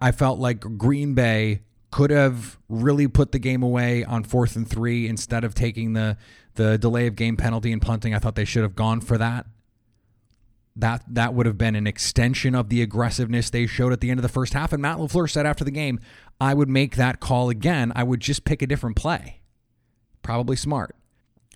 I 0.00 0.10
felt 0.10 0.38
like 0.38 0.60
Green 0.76 1.14
Bay 1.14 1.60
could 1.92 2.10
have 2.10 2.58
really 2.68 3.06
put 3.06 3.32
the 3.32 3.38
game 3.38 3.62
away 3.62 4.04
on 4.04 4.24
fourth 4.24 4.56
and 4.56 4.68
three 4.68 5.06
instead 5.06 5.44
of 5.44 5.54
taking 5.54 5.92
the 5.92 6.16
the 6.54 6.78
delay 6.78 7.06
of 7.06 7.14
game 7.14 7.36
penalty 7.36 7.72
and 7.72 7.80
punting. 7.80 8.14
I 8.14 8.18
thought 8.18 8.34
they 8.34 8.44
should 8.44 8.62
have 8.62 8.74
gone 8.74 9.00
for 9.00 9.18
that 9.18 9.46
that 10.76 11.02
that 11.08 11.34
would 11.34 11.46
have 11.46 11.56
been 11.56 11.74
an 11.74 11.86
extension 11.86 12.54
of 12.54 12.68
the 12.68 12.82
aggressiveness 12.82 13.50
they 13.50 13.66
showed 13.66 13.92
at 13.92 14.00
the 14.00 14.10
end 14.10 14.18
of 14.18 14.22
the 14.22 14.28
first 14.28 14.52
half. 14.52 14.72
And 14.72 14.82
Matt 14.82 14.98
LaFleur 14.98 15.28
said 15.28 15.46
after 15.46 15.64
the 15.64 15.70
game, 15.70 15.98
I 16.40 16.54
would 16.54 16.68
make 16.68 16.96
that 16.96 17.18
call 17.18 17.48
again. 17.48 17.92
I 17.96 18.02
would 18.02 18.20
just 18.20 18.44
pick 18.44 18.62
a 18.62 18.66
different 18.66 18.96
play. 18.96 19.40
Probably 20.22 20.56
smart. 20.56 20.94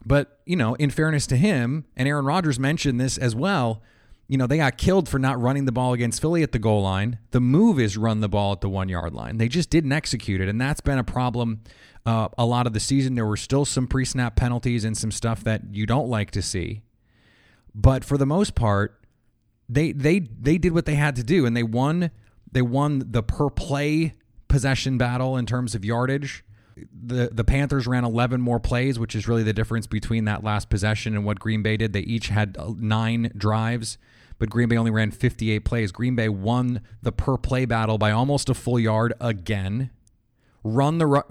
But, 0.04 0.40
you 0.46 0.56
know, 0.56 0.74
in 0.76 0.88
fairness 0.88 1.26
to 1.28 1.36
him, 1.36 1.84
and 1.94 2.08
Aaron 2.08 2.24
Rodgers 2.24 2.58
mentioned 2.58 2.98
this 2.98 3.18
as 3.18 3.34
well, 3.34 3.82
you 4.26 4.38
know, 4.38 4.46
they 4.46 4.56
got 4.56 4.78
killed 4.78 5.08
for 5.08 5.18
not 5.18 5.40
running 5.40 5.64
the 5.64 5.72
ball 5.72 5.92
against 5.92 6.22
Philly 6.22 6.42
at 6.42 6.52
the 6.52 6.58
goal 6.58 6.82
line. 6.82 7.18
The 7.32 7.40
move 7.40 7.78
is 7.78 7.98
run 7.98 8.20
the 8.20 8.28
ball 8.28 8.52
at 8.52 8.60
the 8.60 8.68
one 8.68 8.88
yard 8.88 9.12
line. 9.12 9.36
They 9.36 9.48
just 9.48 9.70
didn't 9.70 9.92
execute 9.92 10.40
it. 10.40 10.48
And 10.48 10.60
that's 10.60 10.80
been 10.80 10.98
a 10.98 11.04
problem 11.04 11.62
uh, 12.06 12.28
a 12.38 12.46
lot 12.46 12.66
of 12.66 12.72
the 12.72 12.80
season. 12.80 13.16
There 13.16 13.26
were 13.26 13.36
still 13.36 13.64
some 13.64 13.86
pre 13.86 14.04
snap 14.04 14.36
penalties 14.36 14.84
and 14.84 14.96
some 14.96 15.10
stuff 15.10 15.44
that 15.44 15.62
you 15.72 15.84
don't 15.84 16.08
like 16.08 16.30
to 16.30 16.42
see. 16.42 16.82
But 17.74 18.04
for 18.04 18.16
the 18.16 18.26
most 18.26 18.54
part, 18.54 18.99
they 19.70 19.92
they 19.92 20.20
they 20.20 20.58
did 20.58 20.72
what 20.72 20.84
they 20.84 20.96
had 20.96 21.16
to 21.16 21.22
do 21.22 21.46
and 21.46 21.56
they 21.56 21.62
won 21.62 22.10
they 22.52 22.62
won 22.62 23.02
the 23.10 23.22
per 23.22 23.48
play 23.50 24.14
possession 24.48 24.98
battle 24.98 25.36
in 25.36 25.46
terms 25.46 25.74
of 25.74 25.84
yardage. 25.84 26.44
The 26.76 27.30
the 27.32 27.44
Panthers 27.44 27.86
ran 27.86 28.04
11 28.04 28.40
more 28.40 28.58
plays, 28.58 28.98
which 28.98 29.14
is 29.14 29.28
really 29.28 29.42
the 29.42 29.52
difference 29.52 29.86
between 29.86 30.24
that 30.24 30.42
last 30.42 30.70
possession 30.70 31.14
and 31.14 31.24
what 31.24 31.38
Green 31.38 31.62
Bay 31.62 31.76
did. 31.76 31.92
They 31.92 32.00
each 32.00 32.28
had 32.28 32.56
uh, 32.58 32.72
9 32.76 33.32
drives, 33.36 33.98
but 34.38 34.50
Green 34.50 34.68
Bay 34.68 34.76
only 34.76 34.90
ran 34.90 35.10
58 35.10 35.64
plays. 35.64 35.92
Green 35.92 36.16
Bay 36.16 36.28
won 36.28 36.80
the 37.02 37.12
per 37.12 37.36
play 37.36 37.64
battle 37.64 37.98
by 37.98 38.10
almost 38.10 38.48
a 38.48 38.54
full 38.54 38.78
yard 38.78 39.12
again. 39.20 39.90
Run 40.64 40.98
the 40.98 41.22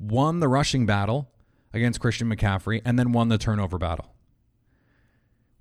won 0.00 0.40
the 0.40 0.48
rushing 0.48 0.84
battle 0.84 1.30
against 1.72 2.00
Christian 2.00 2.28
McCaffrey 2.28 2.82
and 2.84 2.98
then 2.98 3.12
won 3.12 3.28
the 3.28 3.38
turnover 3.38 3.78
battle. 3.78 4.14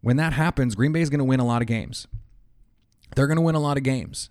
When 0.01 0.17
that 0.17 0.33
happens, 0.33 0.75
Green 0.75 0.91
Bay 0.91 1.01
is 1.01 1.09
going 1.09 1.19
to 1.19 1.25
win 1.25 1.39
a 1.39 1.45
lot 1.45 1.61
of 1.61 1.67
games. 1.67 2.07
They're 3.15 3.27
going 3.27 3.37
to 3.37 3.41
win 3.41 3.55
a 3.55 3.59
lot 3.59 3.77
of 3.77 3.83
games. 3.83 4.29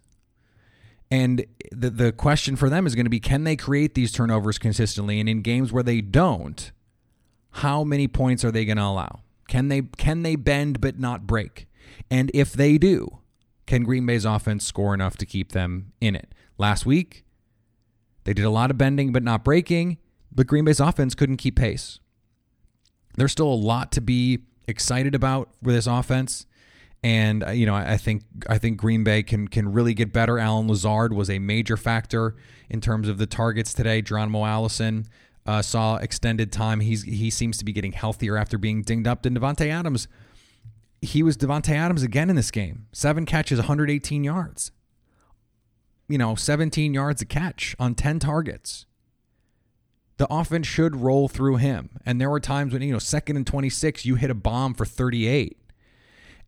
And 1.11 1.47
the 1.71 1.91
the 1.91 2.13
question 2.13 2.57
for 2.57 2.69
them 2.69 2.87
is 2.87 2.95
going 2.95 3.07
to 3.07 3.11
be 3.11 3.21
can 3.21 3.45
they 3.45 3.57
create 3.57 3.95
these 3.95 4.11
turnovers 4.11 4.59
consistently 4.59 5.21
and 5.21 5.29
in 5.29 5.43
games 5.43 5.73
where 5.73 5.83
they 5.83 6.01
don't, 6.01 6.73
how 7.51 7.85
many 7.85 8.09
points 8.09 8.45
are 8.45 8.51
they 8.51 8.65
going 8.65 8.77
to 8.77 8.83
allow? 8.83 9.21
Can 9.49 9.69
they 9.69 9.83
can 9.83 10.23
they 10.23 10.37
bend 10.37 10.81
but 10.81 10.99
not 10.99 11.27
break? 11.27 11.69
And 12.11 12.31
if 12.35 12.53
they 12.53 12.79
do, 12.79 13.19
can 13.67 13.85
Green 13.85 14.05
Bay's 14.05 14.25
offense 14.25 14.65
score 14.65 14.95
enough 14.95 15.17
to 15.19 15.27
keep 15.27 15.53
them 15.53 15.93
in 16.01 16.17
it? 16.17 16.35
Last 16.59 16.87
week, 16.87 17.25
they 18.25 18.35
did 18.35 18.45
a 18.45 18.51
lot 18.51 18.71
of 18.71 18.79
bending 18.79 19.13
but 19.13 19.23
not 19.23 19.45
breaking, 19.45 19.99
but 20.33 20.47
Green 20.47 20.65
Bay's 20.65 20.81
offense 20.81 21.15
couldn't 21.15 21.37
keep 21.37 21.57
pace. 21.57 22.01
There's 23.17 23.33
still 23.33 23.53
a 23.53 23.55
lot 23.55 23.93
to 23.93 24.01
be 24.01 24.41
excited 24.67 25.15
about 25.15 25.51
with 25.63 25.75
this 25.75 25.87
offense. 25.87 26.47
And 27.03 27.45
uh, 27.45 27.51
you 27.51 27.67
know, 27.67 27.75
I 27.75 27.97
think 27.97 28.23
I 28.49 28.59
think 28.59 28.79
Green 28.79 29.05
Bay 29.05 29.23
can 29.23 29.49
can 29.49 29.73
really 29.73 29.95
get 29.95 30.13
better. 30.13 30.39
Allen 30.39 30.67
Lazard 30.67 31.13
was 31.13 31.31
a 31.31 31.39
major 31.39 31.77
factor 31.77 32.35
in 32.69 32.81
terms 32.81 33.09
of 33.09 33.19
the 33.19 33.27
targets 33.27 33.73
today. 33.73 34.03
Geronimo 34.03 34.45
Allison 34.45 35.07
uh, 35.47 35.63
saw 35.63 35.97
extended 35.97 36.51
time. 36.51 36.81
He's 36.81 37.03
he 37.03 37.31
seems 37.31 37.59
to 37.59 37.65
be 37.65 37.73
getting 37.73 37.93
healthier 37.93 38.37
after 38.37 38.59
being 38.59 38.83
dinged 38.83 39.07
up. 39.07 39.25
And 39.25 39.39
Davante 39.39 39.69
Adams, 39.69 40.09
he 41.01 41.23
was 41.23 41.37
Davante 41.37 41.75
Adams 41.75 42.03
again 42.03 42.31
in 42.31 42.37
this 42.37 42.51
game. 42.51 42.87
Seven 42.93 43.27
catches, 43.27 43.59
118 43.59 44.25
yards. 44.25 44.73
You 46.09 46.19
know, 46.19 46.35
17 46.35 46.95
yards 46.95 47.21
a 47.23 47.25
catch 47.25 47.77
on 47.79 47.95
10 47.95 48.21
targets 48.21 48.87
the 50.19 50.33
offense 50.33 50.67
should 50.67 50.97
roll 50.97 51.29
through 51.29 51.57
him. 51.57 51.91
And 52.05 52.21
there 52.21 52.31
were 52.31 52.41
times 52.41 52.73
when, 52.73 52.83
you 52.83 52.93
know, 52.93 52.99
second 52.99 53.37
and 53.37 53.47
26, 53.47 54.05
you 54.05 54.15
hit 54.15 54.31
a 54.31 54.35
bomb 54.35 54.75
for 54.75 54.85
38. 54.85 55.59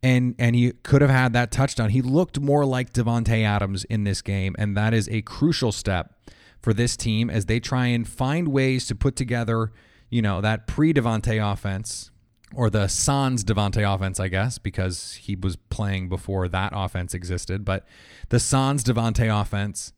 And 0.01 0.33
and 0.39 0.55
he 0.55 0.71
could 0.71 1.01
have 1.01 1.11
had 1.11 1.33
that 1.33 1.51
touchdown. 1.51 1.89
He 1.89 2.01
looked 2.01 2.39
more 2.39 2.65
like 2.65 2.93
Davante 2.93 3.43
Adams 3.43 3.83
in 3.85 4.05
this 4.05 4.21
game, 4.21 4.55
and 4.57 4.77
that 4.77 4.93
is 4.93 5.09
a 5.09 5.21
crucial 5.23 5.73
step 5.73 6.13
for 6.61 6.73
this 6.73 6.95
team 6.95 7.29
as 7.29 7.47
they 7.47 7.59
try 7.59 7.87
and 7.87 8.07
find 8.07 8.47
ways 8.47 8.87
to 8.87 8.95
put 8.95 9.17
together, 9.17 9.73
you 10.09 10.21
know, 10.21 10.39
that 10.39 10.67
pre-Davante 10.67 11.51
offense 11.51 12.11
or 12.55 12.69
the 12.69 12.87
Sans 12.87 13.43
Davante 13.43 13.93
offense, 13.93 14.19
I 14.19 14.29
guess, 14.29 14.57
because 14.57 15.13
he 15.13 15.35
was 15.35 15.55
playing 15.55 16.09
before 16.09 16.47
that 16.47 16.71
offense 16.73 17.13
existed, 17.13 17.63
but 17.63 17.85
the 18.29 18.39
Sans 18.39 18.83
Davante 18.83 19.29
offense 19.29 19.93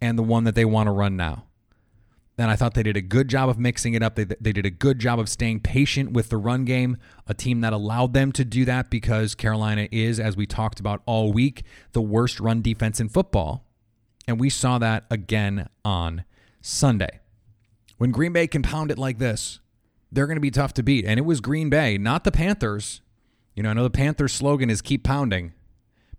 and 0.00 0.18
the 0.18 0.22
one 0.22 0.44
that 0.44 0.54
they 0.54 0.64
want 0.64 0.86
to 0.86 0.92
run 0.92 1.16
now. 1.16 1.44
And 2.38 2.50
I 2.50 2.56
thought 2.56 2.74
they 2.74 2.82
did 2.82 2.98
a 2.98 3.02
good 3.02 3.28
job 3.28 3.48
of 3.48 3.58
mixing 3.58 3.94
it 3.94 4.02
up. 4.02 4.14
They, 4.14 4.24
they 4.24 4.52
did 4.52 4.66
a 4.66 4.70
good 4.70 4.98
job 4.98 5.18
of 5.18 5.28
staying 5.28 5.60
patient 5.60 6.12
with 6.12 6.28
the 6.28 6.36
run 6.36 6.66
game, 6.66 6.98
a 7.26 7.32
team 7.32 7.62
that 7.62 7.72
allowed 7.72 8.12
them 8.12 8.30
to 8.32 8.44
do 8.44 8.66
that 8.66 8.90
because 8.90 9.34
Carolina 9.34 9.88
is, 9.90 10.20
as 10.20 10.36
we 10.36 10.46
talked 10.46 10.78
about 10.78 11.02
all 11.06 11.32
week, 11.32 11.62
the 11.92 12.02
worst 12.02 12.38
run 12.38 12.60
defense 12.60 13.00
in 13.00 13.08
football. 13.08 13.64
And 14.28 14.38
we 14.38 14.50
saw 14.50 14.78
that 14.78 15.04
again 15.10 15.68
on 15.84 16.24
Sunday. 16.60 17.20
When 17.96 18.10
Green 18.10 18.32
Bay 18.32 18.46
can 18.46 18.62
pound 18.62 18.90
it 18.90 18.98
like 18.98 19.18
this, 19.18 19.60
they're 20.12 20.26
going 20.26 20.36
to 20.36 20.40
be 20.40 20.50
tough 20.50 20.74
to 20.74 20.82
beat. 20.82 21.06
And 21.06 21.18
it 21.18 21.24
was 21.24 21.40
Green 21.40 21.70
Bay, 21.70 21.96
not 21.96 22.24
the 22.24 22.32
Panthers. 22.32 23.00
You 23.54 23.62
know, 23.62 23.70
I 23.70 23.72
know 23.72 23.82
the 23.82 23.90
Panthers 23.90 24.34
slogan 24.34 24.68
is 24.68 24.82
keep 24.82 25.02
pounding, 25.02 25.54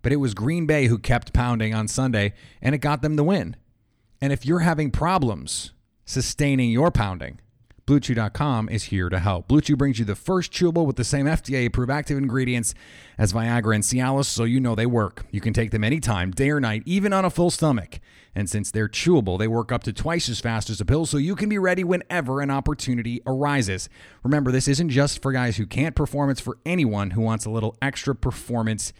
but 0.02 0.12
it 0.12 0.16
was 0.16 0.34
Green 0.34 0.66
Bay 0.66 0.86
who 0.86 0.98
kept 0.98 1.32
pounding 1.32 1.74
on 1.74 1.86
Sunday, 1.86 2.34
and 2.60 2.74
it 2.74 2.78
got 2.78 3.02
them 3.02 3.14
the 3.14 3.22
win. 3.22 3.54
And 4.20 4.32
if 4.32 4.44
you're 4.44 4.60
having 4.60 4.90
problems, 4.90 5.72
sustaining 6.08 6.70
your 6.70 6.90
pounding. 6.90 7.38
BlueChew.com 7.86 8.68
is 8.70 8.84
here 8.84 9.08
to 9.10 9.18
help. 9.18 9.48
Blue 9.48 9.60
Chew 9.60 9.76
brings 9.76 9.98
you 9.98 10.04
the 10.06 10.14
first 10.14 10.50
chewable 10.52 10.86
with 10.86 10.96
the 10.96 11.04
same 11.04 11.26
FDA 11.26 11.66
approved 11.66 11.90
active 11.90 12.18
ingredients 12.18 12.74
as 13.16 13.32
Viagra 13.32 13.74
and 13.74 13.84
Cialis, 13.84 14.24
so 14.24 14.44
you 14.44 14.58
know 14.58 14.74
they 14.74 14.86
work. 14.86 15.26
You 15.30 15.40
can 15.40 15.52
take 15.52 15.70
them 15.70 15.84
anytime, 15.84 16.30
day 16.30 16.50
or 16.50 16.60
night, 16.60 16.82
even 16.86 17.12
on 17.12 17.24
a 17.24 17.30
full 17.30 17.50
stomach. 17.50 18.00
And 18.34 18.48
since 18.48 18.70
they're 18.70 18.88
chewable, 18.88 19.38
they 19.38 19.48
work 19.48 19.70
up 19.70 19.84
to 19.84 19.92
twice 19.92 20.28
as 20.28 20.40
fast 20.40 20.70
as 20.70 20.80
a 20.80 20.84
pill, 20.84 21.04
so 21.06 21.18
you 21.18 21.34
can 21.34 21.48
be 21.48 21.58
ready 21.58 21.84
whenever 21.84 22.40
an 22.40 22.50
opportunity 22.50 23.22
arises. 23.26 23.88
Remember, 24.22 24.50
this 24.50 24.68
isn't 24.68 24.90
just 24.90 25.22
for 25.22 25.32
guys 25.32 25.56
who 25.56 25.66
can't 25.66 25.96
perform, 25.96 26.30
it's 26.30 26.40
for 26.40 26.58
anyone 26.64 27.10
who 27.10 27.20
wants 27.20 27.44
a 27.44 27.50
little 27.50 27.76
extra 27.82 28.14
performance 28.14 28.92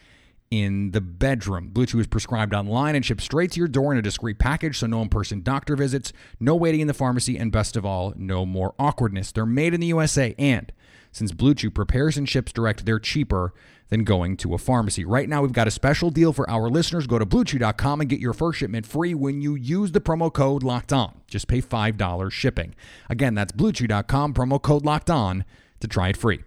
in 0.51 0.93
the 0.93 1.01
bedroom. 1.01 1.69
Blue 1.69 1.87
Chew 1.87 2.01
is 2.01 2.07
prescribed 2.07 2.55
online 2.55 2.95
and 2.95 3.05
shipped 3.05 3.21
straight 3.21 3.53
to 3.53 3.59
your 3.59 3.69
door 3.69 3.93
in 3.93 3.99
a 3.99 4.03
discreet 4.03 4.39
package, 4.39 4.79
so 4.79 4.87
no 4.87 5.03
in 5.03 5.09
person 5.09 5.43
doctor 5.43 5.77
visits, 5.77 6.13
no 6.41 6.55
waiting 6.57 6.81
in 6.81 6.87
the 6.87 6.95
pharmacy, 6.95 7.37
and 7.37 7.53
best 7.53 7.77
of 7.77 7.85
all, 7.85 8.13
no 8.17 8.47
more 8.47 8.75
awkwardness. 8.79 9.33
They're 9.33 9.47
made 9.47 9.75
in 9.75 9.81
the 9.81 9.89
USA, 9.89 10.35
and 10.39 10.73
since 11.13 11.33
Blue 11.33 11.55
Chew 11.55 11.71
prepares 11.71 12.17
and 12.17 12.29
ships 12.29 12.53
direct, 12.53 12.85
they're 12.85 12.99
cheaper 12.99 13.53
than 13.89 14.05
going 14.05 14.37
to 14.39 14.55
a 14.55 14.59
pharmacy. 14.59 15.05
Right 15.05 15.29
now, 15.29 15.43
we've 15.43 15.53
got 15.53 15.67
a 15.67 15.71
special 15.71 16.11
deal 16.11 16.33
for 16.33 16.49
our 16.51 16.69
listeners. 16.69 17.07
Go 17.07 17.19
to 17.19 17.25
bluechew.com 17.25 18.01
and 18.01 18.11
get 18.11 18.21
your 18.21 18.35
first 18.35 18.59
shipment 18.59 18.87
free 18.87 19.15
when 19.15 19.41
you 19.41 19.55
use 19.55 19.93
the 19.93 20.01
promo 20.01 20.33
code 20.33 20.63
locked 20.63 20.93
on. 20.93 21.21
Just 21.27 21.49
pay 21.49 21.63
$5 21.63 22.31
shipping. 22.31 22.75
Again, 23.09 23.35
that's 23.35 23.53
bluechew.com, 23.53 24.35
promo 24.35 24.61
code 24.61 24.85
locked 24.85 25.11
on 25.11 25.45
to 25.81 25.89
try 25.89 26.09
it 26.09 26.17
free. 26.17 26.41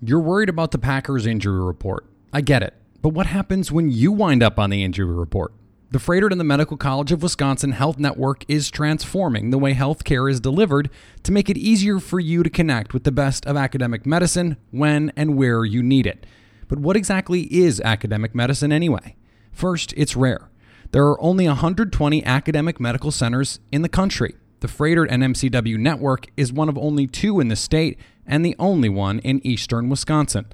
You're 0.00 0.20
worried 0.20 0.48
about 0.48 0.70
the 0.70 0.78
Packers 0.78 1.26
injury 1.26 1.60
report. 1.60 2.06
I 2.32 2.40
get 2.40 2.62
it. 2.62 2.74
But 3.06 3.14
what 3.14 3.26
happens 3.28 3.70
when 3.70 3.88
you 3.88 4.10
wind 4.10 4.42
up 4.42 4.58
on 4.58 4.70
the 4.70 4.82
injury 4.82 5.06
report? 5.14 5.52
The 5.92 6.00
Froedtert 6.00 6.32
and 6.32 6.40
the 6.40 6.44
Medical 6.44 6.76
College 6.76 7.12
of 7.12 7.22
Wisconsin 7.22 7.70
Health 7.70 8.00
Network 8.00 8.44
is 8.48 8.68
transforming 8.68 9.50
the 9.50 9.58
way 9.58 9.74
healthcare 9.74 10.28
is 10.28 10.40
delivered 10.40 10.90
to 11.22 11.30
make 11.30 11.48
it 11.48 11.56
easier 11.56 12.00
for 12.00 12.18
you 12.18 12.42
to 12.42 12.50
connect 12.50 12.92
with 12.92 13.04
the 13.04 13.12
best 13.12 13.46
of 13.46 13.56
academic 13.56 14.06
medicine 14.06 14.56
when 14.72 15.12
and 15.14 15.36
where 15.36 15.64
you 15.64 15.84
need 15.84 16.04
it. 16.04 16.26
But 16.66 16.80
what 16.80 16.96
exactly 16.96 17.42
is 17.42 17.80
academic 17.82 18.34
medicine 18.34 18.72
anyway? 18.72 19.14
First, 19.52 19.94
it's 19.96 20.16
rare. 20.16 20.50
There 20.90 21.06
are 21.06 21.20
only 21.20 21.46
120 21.46 22.24
academic 22.24 22.80
medical 22.80 23.12
centers 23.12 23.60
in 23.70 23.82
the 23.82 23.88
country. 23.88 24.34
The 24.58 24.66
Froedtert 24.66 25.06
and 25.10 25.22
MCW 25.22 25.78
network 25.78 26.26
is 26.36 26.52
one 26.52 26.68
of 26.68 26.76
only 26.76 27.06
two 27.06 27.38
in 27.38 27.46
the 27.46 27.54
state 27.54 28.00
and 28.26 28.44
the 28.44 28.56
only 28.58 28.88
one 28.88 29.20
in 29.20 29.46
eastern 29.46 29.88
Wisconsin. 29.88 30.46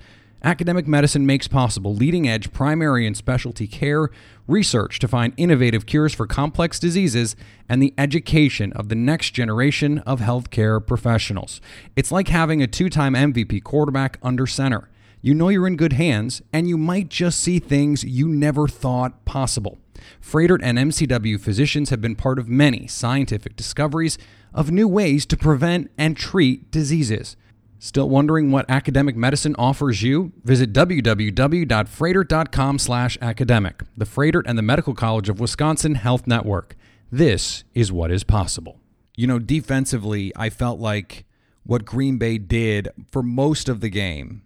Academic 0.44 0.88
medicine 0.88 1.25
makes 1.25 1.46
possible 1.46 1.94
leading 1.94 2.28
edge 2.28 2.52
primary 2.52 3.06
and 3.06 3.16
specialty 3.16 3.68
care, 3.68 4.11
research 4.49 4.99
to 4.99 5.06
find 5.06 5.32
innovative 5.37 5.87
cures 5.87 6.12
for 6.12 6.26
complex 6.26 6.80
diseases, 6.80 7.37
and 7.68 7.80
the 7.80 7.94
education 7.96 8.72
of 8.72 8.88
the 8.88 8.96
next 8.96 9.30
generation 9.30 9.99
of 10.00 10.18
healthcare 10.18 10.84
professionals. 10.84 11.61
It's 11.94 12.11
like 12.11 12.26
having 12.26 12.61
a 12.61 12.66
two 12.66 12.88
time 12.88 13.14
MVP 13.14 13.62
quarterback 13.62 14.18
under 14.20 14.49
center. 14.49 14.88
You 15.20 15.32
know 15.32 15.49
you're 15.49 15.68
in 15.68 15.76
good 15.76 15.92
hands, 15.92 16.42
and 16.52 16.68
you 16.68 16.76
might 16.76 17.08
just 17.08 17.40
see 17.40 17.61
things 17.61 18.02
you 18.02 18.26
never 18.26 18.66
thought 18.66 19.25
possible. 19.25 19.78
Froedtert 20.20 20.58
and 20.61 20.76
MCW 20.76 21.38
physicians 21.38 21.90
have 21.90 22.00
been 22.00 22.16
part 22.16 22.40
of 22.40 22.49
many 22.49 22.88
scientific 22.88 23.54
discoveries 23.54 24.18
of 24.52 24.72
new 24.72 24.88
ways 24.88 25.25
to 25.26 25.37
prevent 25.37 25.92
and 25.96 26.16
treat 26.16 26.72
diseases. 26.72 27.37
Still 27.84 28.08
wondering 28.08 28.52
what 28.52 28.70
academic 28.70 29.16
medicine 29.16 29.56
offers 29.58 30.04
you? 30.04 30.30
Visit 30.44 30.72
www.froedtert.com 30.72 32.78
slash 32.78 33.18
academic, 33.20 33.82
the 33.96 34.04
Froedtert 34.04 34.44
and 34.46 34.56
the 34.56 34.62
Medical 34.62 34.94
College 34.94 35.28
of 35.28 35.40
Wisconsin 35.40 35.96
Health 35.96 36.28
Network. 36.28 36.76
This 37.10 37.64
is 37.74 37.90
what 37.90 38.12
is 38.12 38.22
possible. 38.22 38.78
You 39.16 39.26
know, 39.26 39.40
defensively, 39.40 40.32
I 40.36 40.48
felt 40.48 40.78
like 40.78 41.24
what 41.64 41.84
Green 41.84 42.18
Bay 42.18 42.38
did 42.38 42.88
for 43.10 43.20
most 43.20 43.68
of 43.68 43.80
the 43.80 43.88
game 43.88 44.42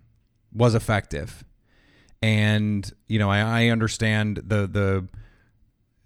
was 0.50 0.74
effective. 0.74 1.44
And, 2.22 2.90
you 3.06 3.18
know, 3.18 3.28
I, 3.28 3.64
I 3.64 3.68
understand 3.68 4.44
the 4.46 4.66
the 4.66 5.08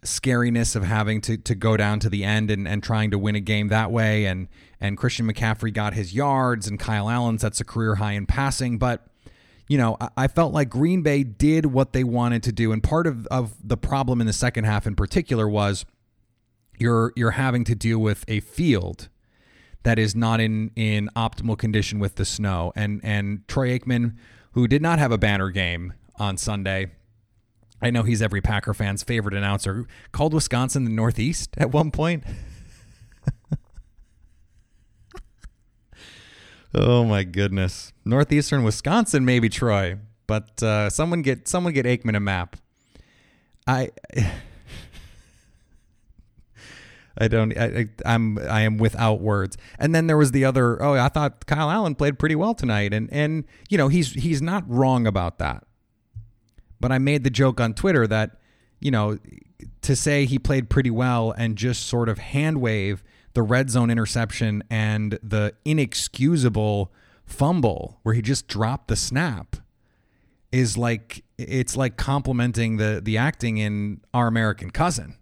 scariness 0.03 0.75
of 0.75 0.83
having 0.83 1.21
to 1.21 1.37
to 1.37 1.55
go 1.55 1.77
down 1.77 2.01
to 2.01 2.09
the 2.09 2.25
end 2.25 2.51
and, 2.51 2.67
and 2.67 2.83
trying 2.83 3.11
to 3.11 3.19
win 3.19 3.35
a 3.35 3.41
game 3.41 3.69
that 3.69 3.91
way. 3.91 4.27
And 4.27 4.49
and 4.81 4.97
Christian 4.97 5.31
McCaffrey 5.31 5.73
got 5.73 5.95
his 5.95 6.15
yards 6.15 6.67
and 6.67 6.79
Kyle 6.79 7.11
Allen 7.11 7.39
sets 7.39 7.61
a 7.61 7.65
career 7.65 7.97
high 7.97 8.13
in 8.13 8.27
passing. 8.27 8.79
But 8.79 9.07
you 9.69 9.79
know 9.79 9.97
I, 10.01 10.09
I 10.17 10.29
felt 10.29 10.53
like 10.53 10.71
Green 10.71 11.03
Bay 11.03 11.23
did 11.23 11.67
what 11.67 11.93
they 11.93 12.05
wanted 12.05 12.43
to 12.45 12.53
do. 12.53 12.73
And 12.73 12.83
part 12.83 13.07
of, 13.07 13.27
of 13.27 13.55
the 13.63 13.77
problem 13.77 14.21
in 14.21 14.27
the 14.27 14.33
second 14.33 14.65
half 14.65 14.87
in 14.87 14.97
particular 14.97 15.49
was 15.49 15.85
you're 16.79 17.13
you're 17.15 17.33
having 17.33 17.65
to 17.65 17.75
deal 17.75 17.99
with 17.99 18.25
a 18.27 18.41
field 18.41 19.09
that 19.83 19.99
is 19.99 20.15
not 20.15 20.41
in 20.41 20.71
in 20.77 21.11
optimal 21.15 21.59
condition 21.59 21.99
with 21.99 22.17
the 22.17 22.25
snow. 22.25 22.73
And 22.75 23.01
and 23.05 23.47
Troy 23.49 23.79
Aikman 23.79 24.17
who 24.53 24.67
did 24.67 24.83
not 24.83 24.99
have 24.99 25.13
a 25.13 25.19
banner 25.19 25.51
game 25.51 25.93
on 26.19 26.37
Sunday 26.37 26.91
I 27.83 27.91
know 27.91 28.03
he's 28.03 28.21
every 28.21 28.41
Packer 28.41 28.75
fan's 28.75 29.03
favorite 29.03 29.35
announcer. 29.35 29.87
Called 30.13 30.35
Wisconsin 30.35 30.85
the 30.85 30.91
Northeast 30.91 31.55
at 31.57 31.71
one 31.71 31.91
point. 31.91 32.25
oh 36.75 37.05
my 37.05 37.25
goodness, 37.25 37.93
northeastern 38.05 38.63
Wisconsin, 38.65 39.25
maybe 39.25 39.49
Troy, 39.49 39.97
but 40.27 40.63
uh, 40.63 40.91
someone 40.91 41.23
get 41.23 41.49
someone 41.49 41.73
get 41.73 41.87
Aikman 41.87 42.17
a 42.17 42.21
map. 42.21 42.57
I. 43.67 43.91
I 47.19 47.29
don't. 47.29 47.57
I, 47.59 47.87
I'm. 48.07 48.39
I 48.39 48.63
am 48.63 48.79
without 48.79 49.21
words. 49.21 49.59
And 49.79 49.95
then 49.95 50.07
there 50.07 50.17
was 50.17 50.33
the 50.33 50.45
other. 50.47 50.83
Oh, 50.83 50.95
I 50.95 51.09
thought 51.09 51.45
Kyle 51.45 51.71
Allen 51.71 51.95
played 51.95 52.19
pretty 52.19 52.35
well 52.35 52.55
tonight, 52.55 52.95
and 52.95 53.13
and 53.13 53.45
you 53.69 53.77
know 53.77 53.89
he's 53.89 54.15
he's 54.15 54.41
not 54.41 54.65
wrong 54.67 55.07
about 55.07 55.39
that. 55.39 55.65
But 56.81 56.93
I 56.93 56.99
made 56.99 57.25
the 57.25 57.31
joke 57.31 57.61
on 57.61 57.75
Twitter 57.75 58.07
that, 58.07 58.39
you 58.81 58.91
know, 58.91 59.19
to 59.83 59.95
say 59.95 60.25
he 60.25 60.39
played 60.39 60.71
pretty 60.71 60.91
well 60.91 61.33
and 61.33 61.57
just 61.57 61.87
sort 61.87 62.09
of 62.09 62.19
hand 62.19 62.61
wave 62.61 63.05
the 63.35 63.43
red 63.43 63.71
zone 63.71 63.91
interception 63.91 64.63
and 64.71 65.19
the 65.23 65.55
inexcusable 65.65 66.93
fumble 67.25 68.01
where 68.03 68.15
he 68.15 68.23
just 68.23 68.49
dropped 68.49 68.89
the 68.89 68.97
snap 68.97 69.57
is 70.51 70.77
like 70.77 71.23
it's 71.39 71.77
like 71.77 71.97
complimenting 71.97 72.77
the 72.77 73.01
the 73.03 73.17
acting 73.17 73.59
in 73.59 74.01
our 74.13 74.27
American 74.27 74.71
cousin. 74.71 75.17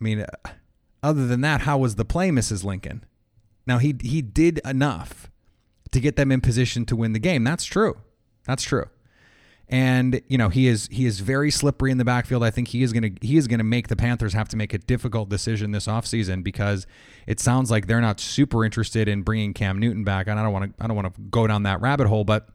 I 0.00 0.04
mean, 0.04 0.20
uh, 0.20 0.50
other 1.02 1.26
than 1.26 1.40
that, 1.40 1.62
how 1.62 1.78
was 1.78 1.94
the 1.94 2.04
play, 2.04 2.28
Mrs. 2.28 2.64
Lincoln? 2.64 3.04
Now 3.66 3.78
he 3.78 3.94
he 4.02 4.20
did 4.20 4.60
enough 4.64 5.30
to 5.90 6.00
get 6.00 6.16
them 6.16 6.30
in 6.30 6.42
position 6.42 6.84
to 6.86 6.96
win 6.96 7.14
the 7.14 7.18
game. 7.18 7.44
That's 7.44 7.64
true. 7.64 7.96
That's 8.44 8.62
true 8.62 8.90
and 9.70 10.22
you 10.28 10.38
know 10.38 10.48
he 10.48 10.66
is 10.66 10.88
he 10.90 11.04
is 11.04 11.20
very 11.20 11.50
slippery 11.50 11.90
in 11.90 11.98
the 11.98 12.04
backfield. 12.04 12.42
I 12.42 12.50
think 12.50 12.68
he 12.68 12.82
is 12.82 12.92
going 12.92 13.14
to 13.14 13.26
he 13.26 13.36
is 13.36 13.46
going 13.46 13.58
to 13.58 13.64
make 13.64 13.88
the 13.88 13.96
Panthers 13.96 14.32
have 14.32 14.48
to 14.48 14.56
make 14.56 14.72
a 14.72 14.78
difficult 14.78 15.28
decision 15.28 15.72
this 15.72 15.86
offseason 15.86 16.42
because 16.42 16.86
it 17.26 17.38
sounds 17.38 17.70
like 17.70 17.86
they're 17.86 18.00
not 18.00 18.18
super 18.18 18.64
interested 18.64 19.08
in 19.08 19.22
bringing 19.22 19.52
Cam 19.52 19.78
Newton 19.78 20.04
back. 20.04 20.26
And 20.26 20.40
I 20.40 20.42
don't 20.42 20.52
want 20.52 20.76
to 20.76 20.84
I 20.84 20.86
don't 20.86 20.96
want 20.96 21.14
to 21.14 21.20
go 21.22 21.46
down 21.46 21.64
that 21.64 21.80
rabbit 21.80 22.06
hole, 22.06 22.24
but 22.24 22.48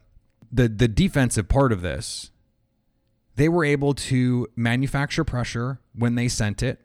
the 0.50 0.68
the 0.68 0.88
defensive 0.88 1.48
part 1.48 1.72
of 1.72 1.82
this, 1.82 2.32
they 3.36 3.48
were 3.48 3.64
able 3.64 3.94
to 3.94 4.48
manufacture 4.56 5.24
pressure 5.24 5.80
when 5.94 6.16
they 6.16 6.26
sent 6.26 6.62
it. 6.62 6.80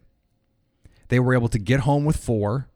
They 1.07 1.19
were 1.19 1.33
able 1.33 1.47
to 1.49 1.59
get 1.59 1.81
home 1.81 2.05
with 2.05 2.17
four, 2.17 2.69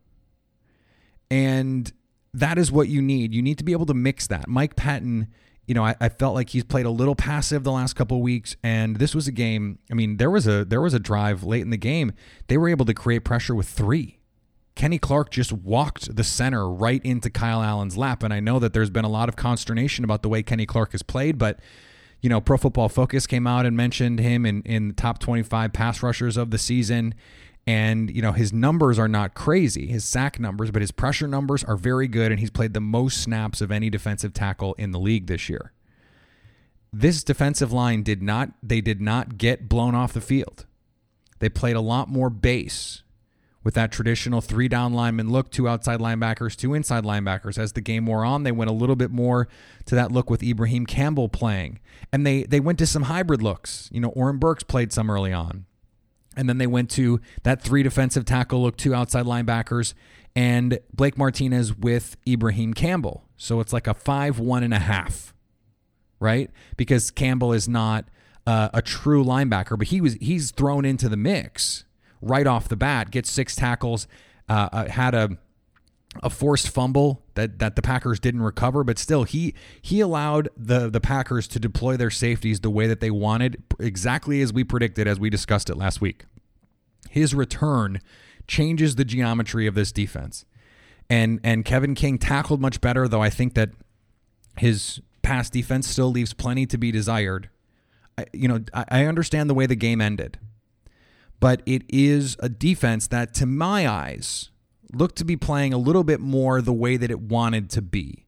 and 1.30 1.92
that 2.34 2.58
is 2.58 2.72
what 2.72 2.88
you 2.88 3.00
need. 3.00 3.32
You 3.32 3.44
need 3.44 3.60
to 3.60 3.64
be 3.64 3.74
able 3.74 3.86
to 3.86 3.94
mix 3.94 4.26
that. 4.26 4.48
Mike 4.48 4.76
Pettine 4.76 5.28
you 5.66 5.74
know, 5.74 5.86
I, 5.86 5.96
I, 6.00 6.10
felt 6.10 6.36
like 6.36 6.50
he's 6.50 6.64
played 6.64 6.86
a 6.86 6.90
little 6.90 7.16
passive 7.16 7.64
the 7.64 7.72
last 7.72 7.94
couple 7.94 8.22
weeks, 8.22 8.56
and 8.64 8.98
this 8.98 9.16
was 9.16 9.28
a 9.28 9.32
game. 9.32 9.80
I 9.90 9.94
mean, 9.94 10.18
there 10.18 10.30
was 10.30 10.46
a 10.46 10.66
there 10.66 10.82
was 10.82 10.94
a 10.94 11.00
drive 11.00 11.44
late 11.44 11.62
in 11.62 11.70
the 11.70 11.78
game. 11.78 12.12
They 12.48 12.58
were 12.58 12.68
able 12.68 12.86
to 12.86 12.94
create 12.94 13.24
pressure 13.24 13.56
with 13.56 13.68
three. 13.68 14.20
Kenny 14.76 14.98
Clark 14.98 15.30
just 15.30 15.54
walked 15.54 16.16
the 16.16 16.24
center 16.24 16.68
right 16.68 17.04
into 17.06 17.30
Kyle 17.30 17.62
Allen's 17.62 17.96
lap, 17.96 18.24
and 18.24 18.34
I 18.34 18.40
know 18.40 18.60
that 18.60 18.74
there's 18.74 18.90
been 18.90 19.06
a 19.06 19.10
lot 19.10 19.30
of 19.30 19.36
consternation 19.36 20.04
about 20.04 20.22
the 20.22 20.30
way 20.30 20.44
Kenny 20.44 20.66
Clark 20.66 20.92
has 20.92 21.04
played, 21.04 21.38
but 21.38 21.60
you 22.22 22.30
know, 22.30 22.42
Pro 22.42 22.58
Football 22.58 22.90
Focus 22.90 23.28
came 23.28 23.46
out 23.46 23.66
and 23.66 23.78
mentioned 23.78 24.20
him 24.20 24.46
in 24.46 24.64
in 24.64 24.90
the 24.90 24.94
top 24.94 25.20
25 25.20 25.72
pass 25.72 26.04
rushers 26.04 26.36
of 26.38 26.52
the 26.52 26.58
season. 26.58 27.14
And, 27.66 28.14
you 28.14 28.22
know, 28.22 28.34
his 28.34 28.52
numbers 28.52 29.00
are 29.00 29.08
not 29.08 29.36
crazy, 29.36 29.88
his 29.88 30.04
sack 30.04 30.38
numbers, 30.38 30.70
but 30.70 30.82
his 30.82 30.92
pressure 30.92 31.28
numbers 31.28 31.64
are 31.64 31.78
very 31.78 32.10
good. 32.10 32.32
And 32.32 32.40
he's 32.40 32.50
played 32.50 32.74
the 32.74 32.82
most 32.82 33.22
snaps 33.22 33.62
of 33.62 33.72
any 33.72 33.90
defensive 33.90 34.34
tackle 34.34 34.74
in 34.74 34.92
the 34.92 35.00
league 35.00 35.28
this 35.28 35.48
year. 35.48 35.72
This 36.92 37.24
defensive 37.24 37.72
line 37.72 38.04
did 38.04 38.22
not, 38.22 38.52
they 38.62 38.82
did 38.82 39.02
not 39.02 39.38
get 39.38 39.70
blown 39.70 39.96
off 39.96 40.14
the 40.14 40.22
field. 40.22 40.66
They 41.40 41.50
played 41.50 41.76
a 41.76 41.82
lot 41.82 42.10
more 42.10 42.30
base 42.30 43.04
with 43.64 43.74
that 43.76 43.92
traditional 43.92 44.42
three 44.42 44.68
down 44.68 44.94
lineman 44.94 45.32
look, 45.32 45.50
two 45.50 45.68
outside 45.68 46.00
linebackers, 46.00 46.56
two 46.56 46.74
inside 46.74 47.04
linebackers. 47.04 47.58
As 47.58 47.74
the 47.74 47.82
game 47.82 48.06
wore 48.06 48.26
on, 48.26 48.44
they 48.44 48.52
went 48.52 48.70
a 48.70 48.74
little 48.74 48.96
bit 48.96 49.12
more 49.12 49.48
to 49.86 49.96
that 49.96 50.12
look 50.12 50.30
with 50.30 50.44
Ibraheim 50.44 50.86
Campbell 50.86 51.30
playing. 51.30 51.80
And 52.12 52.28
they 52.28 52.44
they 52.44 52.60
went 52.60 52.80
to 52.80 52.88
some 52.88 53.04
hybrid 53.04 53.42
looks. 53.42 53.90
You 53.92 54.02
know, 54.02 54.10
Oren 54.10 54.38
Burks 54.38 54.64
played 54.64 54.92
some 54.92 55.10
early 55.10 55.34
on. 55.34 55.66
And 56.36 56.50
then 56.50 56.58
they 56.58 56.68
went 56.68 56.90
to 56.92 57.20
that 57.44 57.62
three 57.62 57.84
defensive 57.84 58.26
tackle 58.26 58.64
look, 58.64 58.78
two 58.78 58.94
outside 58.94 59.26
linebackers, 59.26 59.94
and 60.36 60.80
Blake 60.94 61.18
Martinez 61.18 61.78
with 61.78 62.18
Ibraheim 62.28 62.74
Campbell. 62.74 63.24
So 63.38 63.60
it's 63.60 63.74
like 63.74 63.88
a 63.88 63.94
five, 63.94 64.40
one 64.40 64.64
and 64.64 64.74
a 64.74 64.80
half, 64.80 65.34
right? 66.20 66.50
Because 66.78 67.12
Campbell 67.12 67.54
is 67.54 67.68
not 67.68 68.06
uh, 68.48 68.70
a 68.74 68.82
true 68.82 69.24
linebacker, 69.24 69.78
but 69.78 69.88
he 69.88 70.02
was 70.02 70.16
he's 70.16 70.52
thrown 70.52 70.86
into 70.86 71.10
the 71.10 71.18
mix 71.18 71.86
right 72.22 72.48
off 72.48 72.68
the 72.68 72.76
bat. 72.76 73.12
Gets 73.12 73.32
six 73.32 73.56
tackles, 73.56 74.08
uh, 74.50 74.70
uh 74.72 74.90
had 74.90 75.14
a 75.14 75.38
a 76.22 76.30
forced 76.30 76.70
fumble 76.70 77.23
that 77.36 77.60
that 77.60 77.76
the 77.76 77.82
Packers 77.82 78.20
didn't 78.20 78.42
recover, 78.42 78.84
but 78.84 79.00
still 79.00 79.24
he 79.24 79.54
he 79.82 80.00
allowed 80.00 80.50
the 80.58 80.90
the 80.90 81.02
Packers 81.02 81.48
to 81.50 81.60
deploy 81.60 81.98
their 81.98 82.10
safeties 82.10 82.60
the 82.60 82.70
way 82.70 82.88
that 82.88 83.00
they 83.00 83.12
wanted, 83.12 83.64
exactly 83.80 84.42
as 84.42 84.54
we 84.54 84.64
predicted 84.64 85.08
as 85.08 85.20
we 85.20 85.30
discussed 85.30 85.70
it 85.70 85.76
last 85.76 86.02
week. 86.02 86.26
His 87.10 87.34
return 87.36 88.02
changes 88.48 88.96
the 88.96 89.06
geometry 89.06 89.68
of 89.68 89.76
this 89.76 89.92
defense. 89.92 90.46
And 91.10 91.40
and 91.44 91.66
Kevin 91.66 91.96
King 91.96 92.18
tackled 92.18 92.62
much 92.62 92.82
better, 92.82 93.08
though 93.08 93.22
I 93.22 93.30
think 93.30 93.54
that 93.56 93.72
his 94.58 95.02
pass 95.22 95.50
defense 95.50 95.88
still 95.88 96.12
leaves 96.12 96.34
plenty 96.34 96.66
to 96.68 96.78
be 96.78 96.92
desired. 96.92 97.50
I, 98.18 98.26
you 98.34 98.48
know, 98.48 98.62
I, 98.74 98.86
I 98.90 99.06
understand 99.06 99.50
the 99.50 99.54
way 99.54 99.66
the 99.66 99.76
game 99.76 100.02
ended, 100.02 100.38
but 101.40 101.62
it 101.66 101.84
is 101.90 102.38
a 102.40 102.50
defense 102.50 103.08
that, 103.08 103.34
to 103.36 103.46
my 103.46 103.88
eyes, 103.88 104.52
looked 104.96 105.18
to 105.18 105.26
be 105.26 105.36
playing 105.36 105.74
a 105.74 105.78
little 105.78 106.04
bit 106.04 106.20
more 106.20 106.62
the 106.62 106.74
way 106.74 106.98
that 106.98 107.12
it 107.12 107.20
wanted 107.20 107.70
to 107.72 107.82
be. 107.82 108.26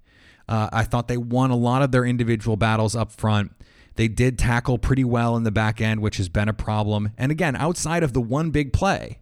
Uh, 0.47 0.69
I 0.71 0.83
thought 0.83 1.07
they 1.07 1.17
won 1.17 1.51
a 1.51 1.55
lot 1.55 1.81
of 1.81 1.91
their 1.91 2.05
individual 2.05 2.55
battles 2.57 2.95
up 2.95 3.11
front. 3.11 3.51
They 3.95 4.07
did 4.07 4.37
tackle 4.37 4.77
pretty 4.77 5.03
well 5.03 5.35
in 5.37 5.43
the 5.43 5.51
back 5.51 5.81
end, 5.81 6.01
which 6.01 6.17
has 6.17 6.29
been 6.29 6.49
a 6.49 6.53
problem. 6.53 7.11
And 7.17 7.31
again, 7.31 7.55
outside 7.55 8.03
of 8.03 8.13
the 8.13 8.21
one 8.21 8.51
big 8.51 8.73
play, 8.73 9.19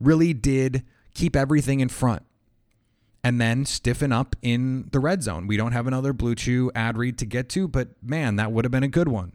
really 0.00 0.32
did 0.32 0.82
keep 1.14 1.36
everything 1.36 1.80
in 1.80 1.88
front 1.88 2.22
and 3.22 3.40
then 3.40 3.64
stiffen 3.64 4.12
up 4.12 4.36
in 4.42 4.88
the 4.92 5.00
red 5.00 5.22
zone. 5.22 5.46
We 5.46 5.56
don't 5.56 5.72
have 5.72 5.86
another 5.86 6.12
Blue 6.12 6.34
Chew 6.34 6.70
ad 6.74 6.98
read 6.98 7.18
to 7.18 7.26
get 7.26 7.48
to, 7.50 7.68
but 7.68 7.88
man, 8.02 8.36
that 8.36 8.52
would 8.52 8.64
have 8.64 8.72
been 8.72 8.82
a 8.82 8.88
good 8.88 9.08
one. 9.08 9.32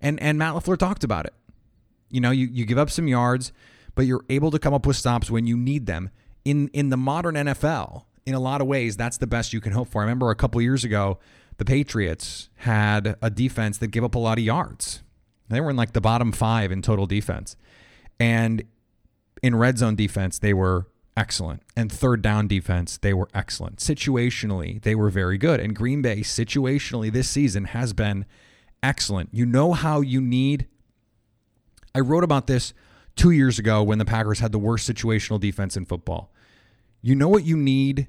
And 0.00 0.20
and 0.20 0.38
Matt 0.38 0.54
LaFleur 0.54 0.76
talked 0.76 1.04
about 1.04 1.24
it. 1.24 1.34
You 2.10 2.20
know, 2.20 2.30
you, 2.30 2.46
you 2.46 2.66
give 2.66 2.78
up 2.78 2.90
some 2.90 3.08
yards, 3.08 3.52
but 3.94 4.06
you're 4.06 4.24
able 4.28 4.50
to 4.50 4.58
come 4.58 4.74
up 4.74 4.86
with 4.86 4.96
stops 4.96 5.30
when 5.30 5.46
you 5.46 5.56
need 5.56 5.86
them. 5.86 6.10
In 6.46 6.68
in 6.68 6.90
the 6.90 6.96
modern 6.96 7.34
NFL, 7.34 8.04
in 8.24 8.34
a 8.34 8.38
lot 8.40 8.60
of 8.60 8.68
ways, 8.68 8.96
that's 8.96 9.18
the 9.18 9.26
best 9.26 9.52
you 9.52 9.60
can 9.60 9.72
hope 9.72 9.88
for. 9.88 10.00
I 10.00 10.04
remember 10.04 10.30
a 10.30 10.36
couple 10.36 10.62
years 10.62 10.84
ago, 10.84 11.18
the 11.58 11.64
Patriots 11.64 12.50
had 12.56 13.16
a 13.20 13.30
defense 13.30 13.78
that 13.78 13.88
gave 13.88 14.04
up 14.04 14.14
a 14.14 14.18
lot 14.20 14.38
of 14.38 14.44
yards. 14.44 15.02
They 15.48 15.60
were 15.60 15.70
in 15.70 15.76
like 15.76 15.92
the 15.92 16.00
bottom 16.00 16.30
five 16.30 16.70
in 16.70 16.82
total 16.82 17.06
defense. 17.06 17.56
And 18.20 18.62
in 19.42 19.56
red 19.56 19.78
zone 19.78 19.96
defense, 19.96 20.38
they 20.38 20.54
were 20.54 20.86
excellent. 21.16 21.62
And 21.76 21.90
third 21.90 22.22
down 22.22 22.46
defense, 22.46 22.98
they 22.98 23.12
were 23.12 23.28
excellent. 23.34 23.78
Situationally, 23.78 24.80
they 24.82 24.94
were 24.94 25.10
very 25.10 25.38
good. 25.38 25.60
And 25.60 25.74
Green 25.74 26.02
Bay, 26.02 26.20
situationally, 26.20 27.12
this 27.12 27.28
season 27.28 27.64
has 27.64 27.92
been 27.92 28.24
excellent. 28.82 29.30
You 29.32 29.46
know 29.46 29.72
how 29.72 30.00
you 30.00 30.20
need. 30.20 30.66
I 31.94 32.00
wrote 32.00 32.24
about 32.24 32.46
this 32.46 32.74
two 33.14 33.30
years 33.30 33.58
ago 33.58 33.82
when 33.82 33.98
the 33.98 34.04
Packers 34.04 34.40
had 34.40 34.52
the 34.52 34.58
worst 34.58 34.88
situational 34.88 35.40
defense 35.40 35.76
in 35.76 35.86
football. 35.86 36.32
You 37.06 37.14
know 37.14 37.28
what 37.28 37.44
you 37.44 37.56
need 37.56 38.08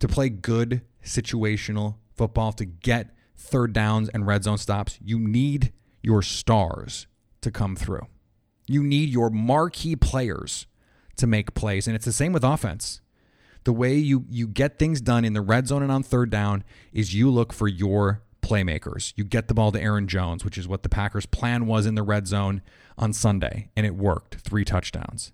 to 0.00 0.06
play 0.06 0.28
good 0.28 0.82
situational 1.02 1.94
football 2.14 2.52
to 2.52 2.66
get 2.66 3.14
third 3.34 3.72
downs 3.72 4.10
and 4.10 4.26
red 4.26 4.44
zone 4.44 4.58
stops? 4.58 4.98
You 5.02 5.18
need 5.18 5.72
your 6.02 6.20
stars 6.20 7.06
to 7.40 7.50
come 7.50 7.74
through. 7.74 8.06
You 8.66 8.82
need 8.82 9.08
your 9.08 9.30
marquee 9.30 9.96
players 9.96 10.66
to 11.16 11.26
make 11.26 11.54
plays. 11.54 11.86
And 11.86 11.96
it's 11.96 12.04
the 12.04 12.12
same 12.12 12.34
with 12.34 12.44
offense. 12.44 13.00
The 13.64 13.72
way 13.72 13.94
you, 13.94 14.26
you 14.28 14.46
get 14.46 14.78
things 14.78 15.00
done 15.00 15.24
in 15.24 15.32
the 15.32 15.40
red 15.40 15.66
zone 15.66 15.82
and 15.82 15.90
on 15.90 16.02
third 16.02 16.28
down 16.28 16.64
is 16.92 17.14
you 17.14 17.30
look 17.30 17.54
for 17.54 17.66
your 17.66 18.24
playmakers. 18.42 19.14
You 19.16 19.24
get 19.24 19.48
the 19.48 19.54
ball 19.54 19.72
to 19.72 19.80
Aaron 19.80 20.06
Jones, 20.06 20.44
which 20.44 20.58
is 20.58 20.68
what 20.68 20.82
the 20.82 20.90
Packers' 20.90 21.24
plan 21.24 21.64
was 21.64 21.86
in 21.86 21.94
the 21.94 22.02
red 22.02 22.26
zone 22.26 22.60
on 22.98 23.14
Sunday, 23.14 23.70
and 23.74 23.86
it 23.86 23.94
worked. 23.94 24.34
Three 24.34 24.66
touchdowns. 24.66 25.32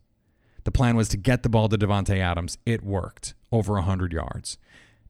The 0.65 0.71
plan 0.71 0.97
was 0.97 1.09
to 1.11 1.17
get 1.17 1.43
the 1.43 1.49
ball 1.49 1.69
to 1.69 1.79
Davante 1.79 2.19
Adams. 2.19 2.59
It 2.67 2.83
worked. 2.83 3.35
Over 3.53 3.75
100 3.75 4.13
yards. 4.13 4.59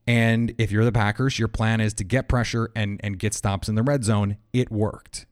And 0.07 0.53
if 0.57 0.71
you're 0.71 0.85
the 0.85 0.91
Packers, 0.91 1.39
your 1.39 1.47
plan 1.47 1.81
is 1.81 1.93
to 1.95 2.03
get 2.03 2.27
pressure 2.27 2.69
and, 2.75 2.99
and 3.03 3.17
get 3.17 3.33
stops 3.33 3.67
in 3.67 3.75
the 3.75 3.81
red 3.83 4.03
zone. 4.03 4.37
It 4.53 4.71
worked. 4.71 5.25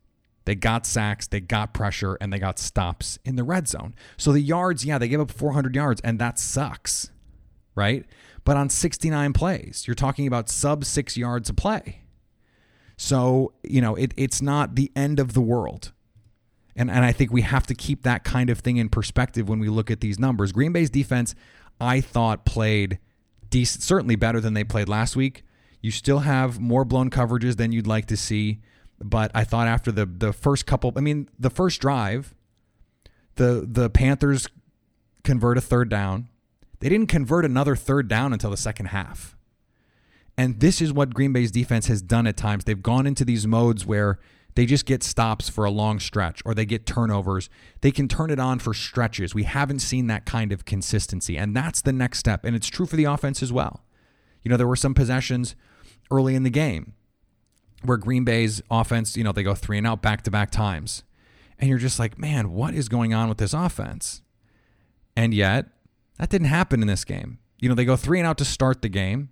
They 0.45 0.55
got 0.55 0.86
sacks, 0.86 1.27
they 1.27 1.39
got 1.39 1.73
pressure, 1.73 2.17
and 2.19 2.33
they 2.33 2.39
got 2.39 2.59
stops 2.59 3.17
in 3.23 3.36
the 3.36 3.43
red 3.43 3.67
zone. 3.67 3.95
So 4.17 4.33
the 4.33 4.41
yards, 4.41 4.83
yeah, 4.83 4.97
they 4.97 5.07
gave 5.07 5.21
up 5.21 5.31
400 5.31 5.73
yards, 5.75 6.01
and 6.01 6.19
that 6.19 6.38
sucks, 6.38 7.12
right? 7.75 8.05
But 8.43 8.57
on 8.57 8.69
69 8.69 9.31
plays, 9.33 9.86
you're 9.88 9.95
talking 9.95 10.27
about 10.27 10.49
sub 10.49 10.83
six 10.83 11.15
yards 11.15 11.49
a 11.49 11.53
play. 11.53 12.01
So, 12.97 13.53
you 13.63 13.79
know, 13.79 13.95
it, 13.95 14.13
it's 14.17 14.41
not 14.41 14.75
the 14.75 14.91
end 14.95 15.19
of 15.19 15.33
the 15.33 15.41
world. 15.41 15.93
And, 16.75 16.89
and 16.89 17.05
I 17.05 17.12
think 17.12 17.31
we 17.31 17.41
have 17.41 17.67
to 17.67 17.75
keep 17.75 18.03
that 18.03 18.23
kind 18.23 18.49
of 18.49 18.59
thing 18.59 18.77
in 18.77 18.89
perspective 18.89 19.47
when 19.47 19.59
we 19.59 19.69
look 19.69 19.91
at 19.91 20.01
these 20.01 20.17
numbers. 20.17 20.51
Green 20.51 20.73
Bay's 20.73 20.89
defense, 20.89 21.36
I 21.79 22.01
thought, 22.01 22.45
played 22.45 22.99
decent, 23.49 23.83
certainly 23.83 24.15
better 24.15 24.39
than 24.39 24.53
they 24.53 24.63
played 24.63 24.89
last 24.89 25.15
week. 25.15 25.43
You 25.81 25.91
still 25.91 26.19
have 26.19 26.59
more 26.59 26.86
blown 26.86 27.09
coverages 27.09 27.57
than 27.57 27.71
you'd 27.71 27.88
like 27.88 28.07
to 28.07 28.17
see. 28.17 28.62
But 28.99 29.31
I 29.36 29.43
thought 29.43 29.67
after 29.67 29.91
the 29.91 30.05
the 30.05 30.31
first 30.31 30.65
couple, 30.65 30.93
I 30.95 31.01
mean, 31.01 31.29
the 31.38 31.49
first 31.49 31.81
drive, 31.81 32.33
the 33.36 33.67
the 33.69 33.89
Panthers 33.89 34.47
convert 35.23 35.57
a 35.57 35.62
third 35.62 35.89
down. 35.89 36.29
They 36.79 36.89
didn't 36.89 37.07
convert 37.07 37.45
another 37.45 37.75
third 37.75 38.07
down 38.07 38.33
until 38.33 38.49
the 38.49 38.57
second 38.57 38.88
half. 38.88 39.36
And 40.38 40.59
this 40.59 40.81
is 40.81 40.91
what 40.91 41.13
Green 41.13 41.31
Bay's 41.31 41.51
defense 41.51 41.88
has 41.88 42.01
done 42.01 42.27
at 42.27 42.38
times. 42.38 42.63
They've 42.63 42.81
gone 42.81 43.05
into 43.05 43.23
these 43.23 43.45
modes 43.45 43.86
where 43.86 44.19
they 44.55 44.65
just 44.65 44.85
get 44.85 45.03
stops 45.03 45.49
for 45.49 45.65
a 45.65 45.71
long 45.71 45.99
stretch 45.99 46.41
or 46.45 46.53
they 46.53 46.65
get 46.65 46.85
turnovers. 46.85 47.49
They 47.81 47.91
can 47.91 48.07
turn 48.07 48.29
it 48.29 48.39
on 48.39 48.59
for 48.59 48.73
stretches. 48.73 49.33
We 49.33 49.43
haven't 49.43 49.79
seen 49.79 50.07
that 50.07 50.25
kind 50.25 50.51
of 50.51 50.65
consistency. 50.65 51.37
And 51.37 51.55
that's 51.55 51.81
the 51.81 51.93
next 51.93 52.19
step. 52.19 52.45
And 52.45 52.55
it's 52.55 52.67
true 52.67 52.85
for 52.85 52.95
the 52.95 53.05
offense 53.05 53.41
as 53.41 53.51
well. 53.51 53.83
You 54.43 54.49
know, 54.49 54.57
there 54.57 54.67
were 54.67 54.75
some 54.75 54.93
possessions 54.93 55.55
early 56.11 56.35
in 56.35 56.43
the 56.43 56.49
game 56.49 56.93
where 57.83 57.97
Green 57.97 58.23
Bay's 58.23 58.61
offense, 58.69 59.17
you 59.17 59.23
know, 59.23 59.31
they 59.31 59.43
go 59.43 59.55
three 59.55 59.77
and 59.77 59.87
out 59.87 60.01
back 60.01 60.21
to 60.23 60.31
back 60.31 60.51
times. 60.51 61.03
And 61.59 61.69
you're 61.69 61.79
just 61.79 61.99
like, 61.99 62.17
man, 62.17 62.51
what 62.51 62.73
is 62.73 62.89
going 62.89 63.13
on 63.13 63.29
with 63.29 63.37
this 63.37 63.53
offense? 63.53 64.21
And 65.15 65.33
yet, 65.33 65.67
that 66.17 66.29
didn't 66.29 66.47
happen 66.47 66.81
in 66.81 66.87
this 66.87 67.05
game. 67.05 67.39
You 67.59 67.69
know, 67.69 67.75
they 67.75 67.85
go 67.85 67.95
three 67.95 68.19
and 68.19 68.27
out 68.27 68.37
to 68.39 68.45
start 68.45 68.81
the 68.81 68.89
game. 68.89 69.29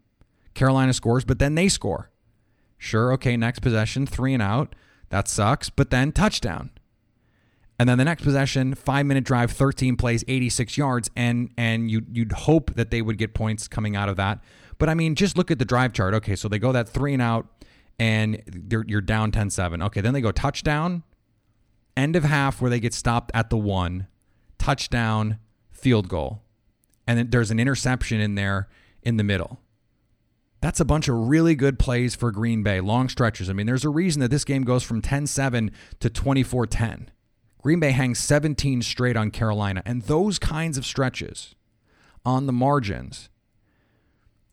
Carolina 0.54 0.94
scores, 0.94 1.26
but 1.26 1.40
then 1.40 1.56
they 1.56 1.68
score. 1.70 2.12
Sure, 2.78 3.14
okay, 3.14 3.38
next 3.38 3.60
possession, 3.60 4.06
three 4.06 4.34
and 4.34 4.42
out. 4.42 4.76
That 5.12 5.28
sucks, 5.28 5.70
but 5.70 5.90
then 5.92 6.12
touchdown. 6.12 6.72
And 7.78 7.90
then 7.90 7.98
the 7.98 8.06
next 8.06 8.24
possession, 8.24 8.76
five 8.76 9.06
minute 9.06 9.24
drive, 9.24 9.52
13 9.52 9.98
plays, 9.98 10.24
86 10.28 10.78
yards, 10.78 11.10
and 11.16 11.52
and 11.58 11.92
you 11.92 12.04
you'd 12.12 12.32
hope 12.32 12.74
that 12.76 12.92
they 12.92 13.02
would 13.02 13.18
get 13.18 13.34
points 13.34 13.68
coming 13.68 13.96
out 13.96 14.08
of 14.08 14.16
that. 14.18 14.40
But 14.78 14.88
I 14.90 14.94
mean, 14.94 15.16
just 15.16 15.38
look 15.38 15.52
at 15.52 15.60
the 15.60 15.66
drive 15.66 15.94
chart. 15.94 16.14
Okay, 16.16 16.36
so 16.36 16.48
they 16.48 16.60
go 16.60 16.72
that 16.72 16.88
three 16.88 17.14
and 17.14 17.22
out 17.22 17.48
and 18.00 18.42
you're 18.88 19.02
down 19.02 19.32
10 19.32 19.52
7. 19.52 19.82
Okay, 19.84 20.02
then 20.02 20.14
they 20.14 20.22
go 20.22 20.32
touchdown, 20.32 21.04
end 21.96 22.16
of 22.16 22.24
half 22.24 22.62
where 22.62 22.70
they 22.70 22.80
get 22.80 22.94
stopped 22.94 23.32
at 23.34 23.50
the 23.50 23.58
one, 23.58 24.08
touchdown, 24.58 25.38
field 25.72 26.08
goal. 26.08 26.42
And 27.06 27.18
then 27.20 27.30
there's 27.30 27.52
an 27.52 27.60
interception 27.60 28.20
in 28.22 28.36
there 28.36 28.70
in 29.04 29.18
the 29.18 29.24
middle. 29.24 29.60
That's 30.62 30.80
a 30.80 30.86
bunch 30.86 31.08
of 31.08 31.16
really 31.16 31.56
good 31.56 31.80
plays 31.80 32.16
for 32.16 32.32
Green 32.32 32.64
Bay, 32.64 32.80
long 32.82 33.10
stretches. 33.10 33.50
I 33.50 33.54
mean, 33.54 33.66
there's 33.66 33.84
a 33.84 33.90
reason 33.90 34.20
that 34.22 34.30
this 34.30 34.46
game 34.46 34.64
goes 34.64 34.84
from 34.84 35.02
10 35.02 35.28
7 35.28 35.72
to 36.00 36.10
24 36.10 36.68
10. 36.68 37.12
Green 37.62 37.80
Bay 37.80 37.92
hangs 37.92 38.20
17 38.20 38.82
straight 38.82 39.18
on 39.18 39.32
Carolina. 39.32 39.82
And 39.86 40.04
those 40.04 40.40
kinds 40.40 40.78
of 40.78 40.86
stretches 40.86 41.56
on 42.26 42.46
the 42.46 42.54
margins 42.54 43.30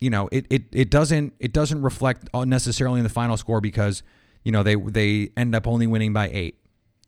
you 0.00 0.10
know, 0.10 0.28
it, 0.30 0.46
it, 0.50 0.64
it 0.72 0.90
doesn't 0.90 1.34
it 1.38 1.52
doesn't 1.52 1.82
reflect 1.82 2.28
uh, 2.32 2.44
necessarily 2.44 3.00
in 3.00 3.04
the 3.04 3.10
final 3.10 3.36
score 3.36 3.60
because 3.60 4.02
you 4.44 4.52
know 4.52 4.62
they 4.62 4.76
they 4.76 5.30
end 5.36 5.54
up 5.54 5.66
only 5.66 5.86
winning 5.86 6.12
by 6.12 6.30
eight. 6.32 6.58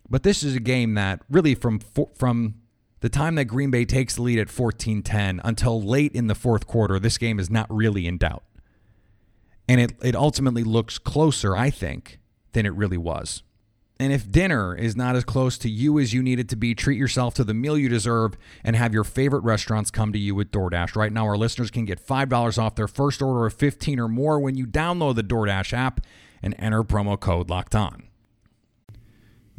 But 0.08 0.24
this 0.24 0.42
is 0.42 0.56
a 0.56 0.60
game 0.60 0.94
that 0.94 1.22
really 1.30 1.54
from 1.54 1.80
from 2.16 2.56
the 3.00 3.08
time 3.08 3.36
that 3.36 3.44
Green 3.44 3.70
Bay 3.70 3.84
takes 3.84 4.16
the 4.16 4.22
lead 4.22 4.38
at 4.38 4.48
14-10 4.48 5.40
until 5.42 5.80
late 5.80 6.12
in 6.12 6.26
the 6.26 6.34
fourth 6.34 6.66
quarter, 6.66 6.98
this 6.98 7.16
game 7.16 7.38
is 7.38 7.48
not 7.48 7.66
really 7.74 8.06
in 8.06 8.18
doubt. 8.18 8.42
And 9.70 9.80
it 9.80 9.92
it 10.02 10.16
ultimately 10.16 10.64
looks 10.64 10.98
closer, 10.98 11.56
I 11.56 11.70
think, 11.70 12.18
than 12.50 12.66
it 12.66 12.74
really 12.74 12.98
was. 12.98 13.44
And 14.00 14.12
if 14.12 14.28
dinner 14.28 14.74
is 14.74 14.96
not 14.96 15.14
as 15.14 15.22
close 15.22 15.58
to 15.58 15.70
you 15.70 16.00
as 16.00 16.12
you 16.12 16.24
need 16.24 16.40
it 16.40 16.48
to 16.48 16.56
be, 16.56 16.74
treat 16.74 16.98
yourself 16.98 17.34
to 17.34 17.44
the 17.44 17.54
meal 17.54 17.78
you 17.78 17.88
deserve 17.88 18.36
and 18.64 18.74
have 18.74 18.92
your 18.92 19.04
favorite 19.04 19.44
restaurants 19.44 19.92
come 19.92 20.12
to 20.12 20.18
you 20.18 20.34
with 20.34 20.50
DoorDash. 20.50 20.96
Right 20.96 21.12
now, 21.12 21.24
our 21.24 21.36
listeners 21.36 21.70
can 21.70 21.84
get 21.84 22.04
$5 22.04 22.58
off 22.58 22.74
their 22.74 22.88
first 22.88 23.22
order 23.22 23.46
of 23.46 23.54
15 23.54 24.00
or 24.00 24.08
more 24.08 24.40
when 24.40 24.56
you 24.56 24.66
download 24.66 25.14
the 25.14 25.22
DoorDash 25.22 25.72
app 25.72 26.00
and 26.42 26.56
enter 26.58 26.82
promo 26.82 27.20
code 27.20 27.48
locked 27.48 27.76
on. 27.76 28.09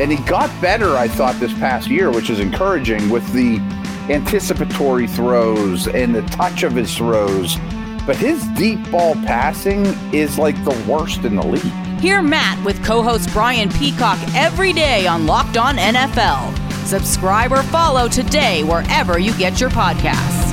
and 0.00 0.10
he 0.10 0.16
got 0.24 0.48
better, 0.60 0.96
I 0.96 1.08
thought, 1.08 1.38
this 1.40 1.52
past 1.54 1.88
year, 1.88 2.10
which 2.10 2.30
is 2.30 2.40
encouraging 2.40 3.10
with 3.10 3.30
the 3.32 3.58
anticipatory 4.12 5.06
throws 5.06 5.88
and 5.88 6.14
the 6.14 6.22
touch 6.22 6.62
of 6.62 6.74
his 6.74 6.94
throws. 6.96 7.56
But 8.06 8.16
his 8.16 8.44
deep 8.48 8.90
ball 8.90 9.14
passing 9.14 9.86
is 10.12 10.38
like 10.38 10.56
the 10.64 10.84
worst 10.88 11.24
in 11.24 11.36
the 11.36 11.46
league. 11.46 11.62
Hear 12.00 12.20
Matt 12.20 12.62
with 12.64 12.84
co 12.84 13.02
host 13.02 13.32
Brian 13.32 13.70
Peacock 13.70 14.18
every 14.34 14.72
day 14.72 15.06
on 15.06 15.26
Locked 15.26 15.56
On 15.56 15.76
NFL. 15.76 16.58
Subscribe 16.84 17.52
or 17.52 17.62
follow 17.62 18.08
today 18.08 18.64
wherever 18.64 19.18
you 19.20 19.32
get 19.38 19.60
your 19.60 19.70
podcasts. 19.70 20.52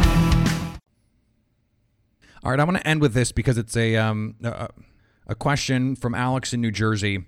All 2.43 2.51
right, 2.51 2.59
I 2.59 2.63
want 2.63 2.77
to 2.77 2.87
end 2.87 3.01
with 3.01 3.13
this 3.13 3.31
because 3.31 3.57
it's 3.57 3.75
a 3.75 3.95
um, 3.97 4.35
a, 4.43 4.69
a 5.27 5.35
question 5.35 5.95
from 5.95 6.13
Alex 6.13 6.53
in 6.53 6.61
New 6.61 6.71
Jersey, 6.71 7.25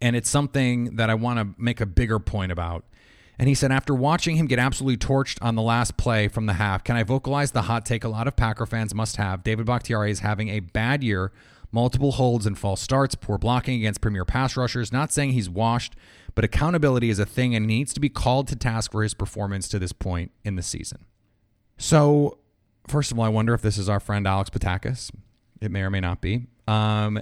and 0.00 0.16
it's 0.16 0.28
something 0.28 0.96
that 0.96 1.10
I 1.10 1.14
want 1.14 1.38
to 1.38 1.60
make 1.60 1.80
a 1.80 1.86
bigger 1.86 2.18
point 2.18 2.52
about. 2.52 2.84
And 3.38 3.48
he 3.48 3.54
said, 3.54 3.72
after 3.72 3.94
watching 3.94 4.36
him 4.36 4.46
get 4.46 4.58
absolutely 4.58 4.96
torched 4.96 5.38
on 5.42 5.56
the 5.56 5.62
last 5.62 5.96
play 5.96 6.28
from 6.28 6.46
the 6.46 6.52
half, 6.54 6.84
can 6.84 6.96
I 6.96 7.02
vocalize 7.02 7.50
the 7.50 7.62
hot 7.62 7.84
take 7.84 8.04
a 8.04 8.08
lot 8.08 8.28
of 8.28 8.36
Packer 8.36 8.66
fans 8.66 8.94
must 8.94 9.16
have? 9.16 9.42
David 9.42 9.66
Bakhtiari 9.66 10.10
is 10.10 10.20
having 10.20 10.50
a 10.50 10.60
bad 10.60 11.02
year, 11.02 11.32
multiple 11.72 12.12
holds 12.12 12.46
and 12.46 12.56
false 12.56 12.80
starts, 12.80 13.16
poor 13.16 13.36
blocking 13.36 13.76
against 13.76 14.00
premier 14.00 14.24
pass 14.24 14.56
rushers. 14.56 14.92
Not 14.92 15.12
saying 15.12 15.32
he's 15.32 15.50
washed, 15.50 15.96
but 16.36 16.44
accountability 16.44 17.10
is 17.10 17.18
a 17.18 17.26
thing 17.26 17.56
and 17.56 17.66
needs 17.66 17.92
to 17.94 18.00
be 18.00 18.08
called 18.08 18.46
to 18.48 18.56
task 18.56 18.92
for 18.92 19.02
his 19.02 19.14
performance 19.14 19.68
to 19.68 19.80
this 19.80 19.92
point 19.92 20.30
in 20.44 20.54
the 20.54 20.62
season. 20.62 21.04
So, 21.76 22.38
first 22.86 23.10
of 23.10 23.18
all, 23.18 23.24
I 23.24 23.28
wonder 23.28 23.52
if 23.52 23.62
this 23.62 23.78
is 23.78 23.88
our 23.88 23.98
friend 23.98 24.28
Alex 24.28 24.50
Patakis. 24.50 25.10
It 25.60 25.72
may 25.72 25.82
or 25.82 25.90
may 25.90 26.00
not 26.00 26.20
be. 26.20 26.46
Um, 26.68 27.20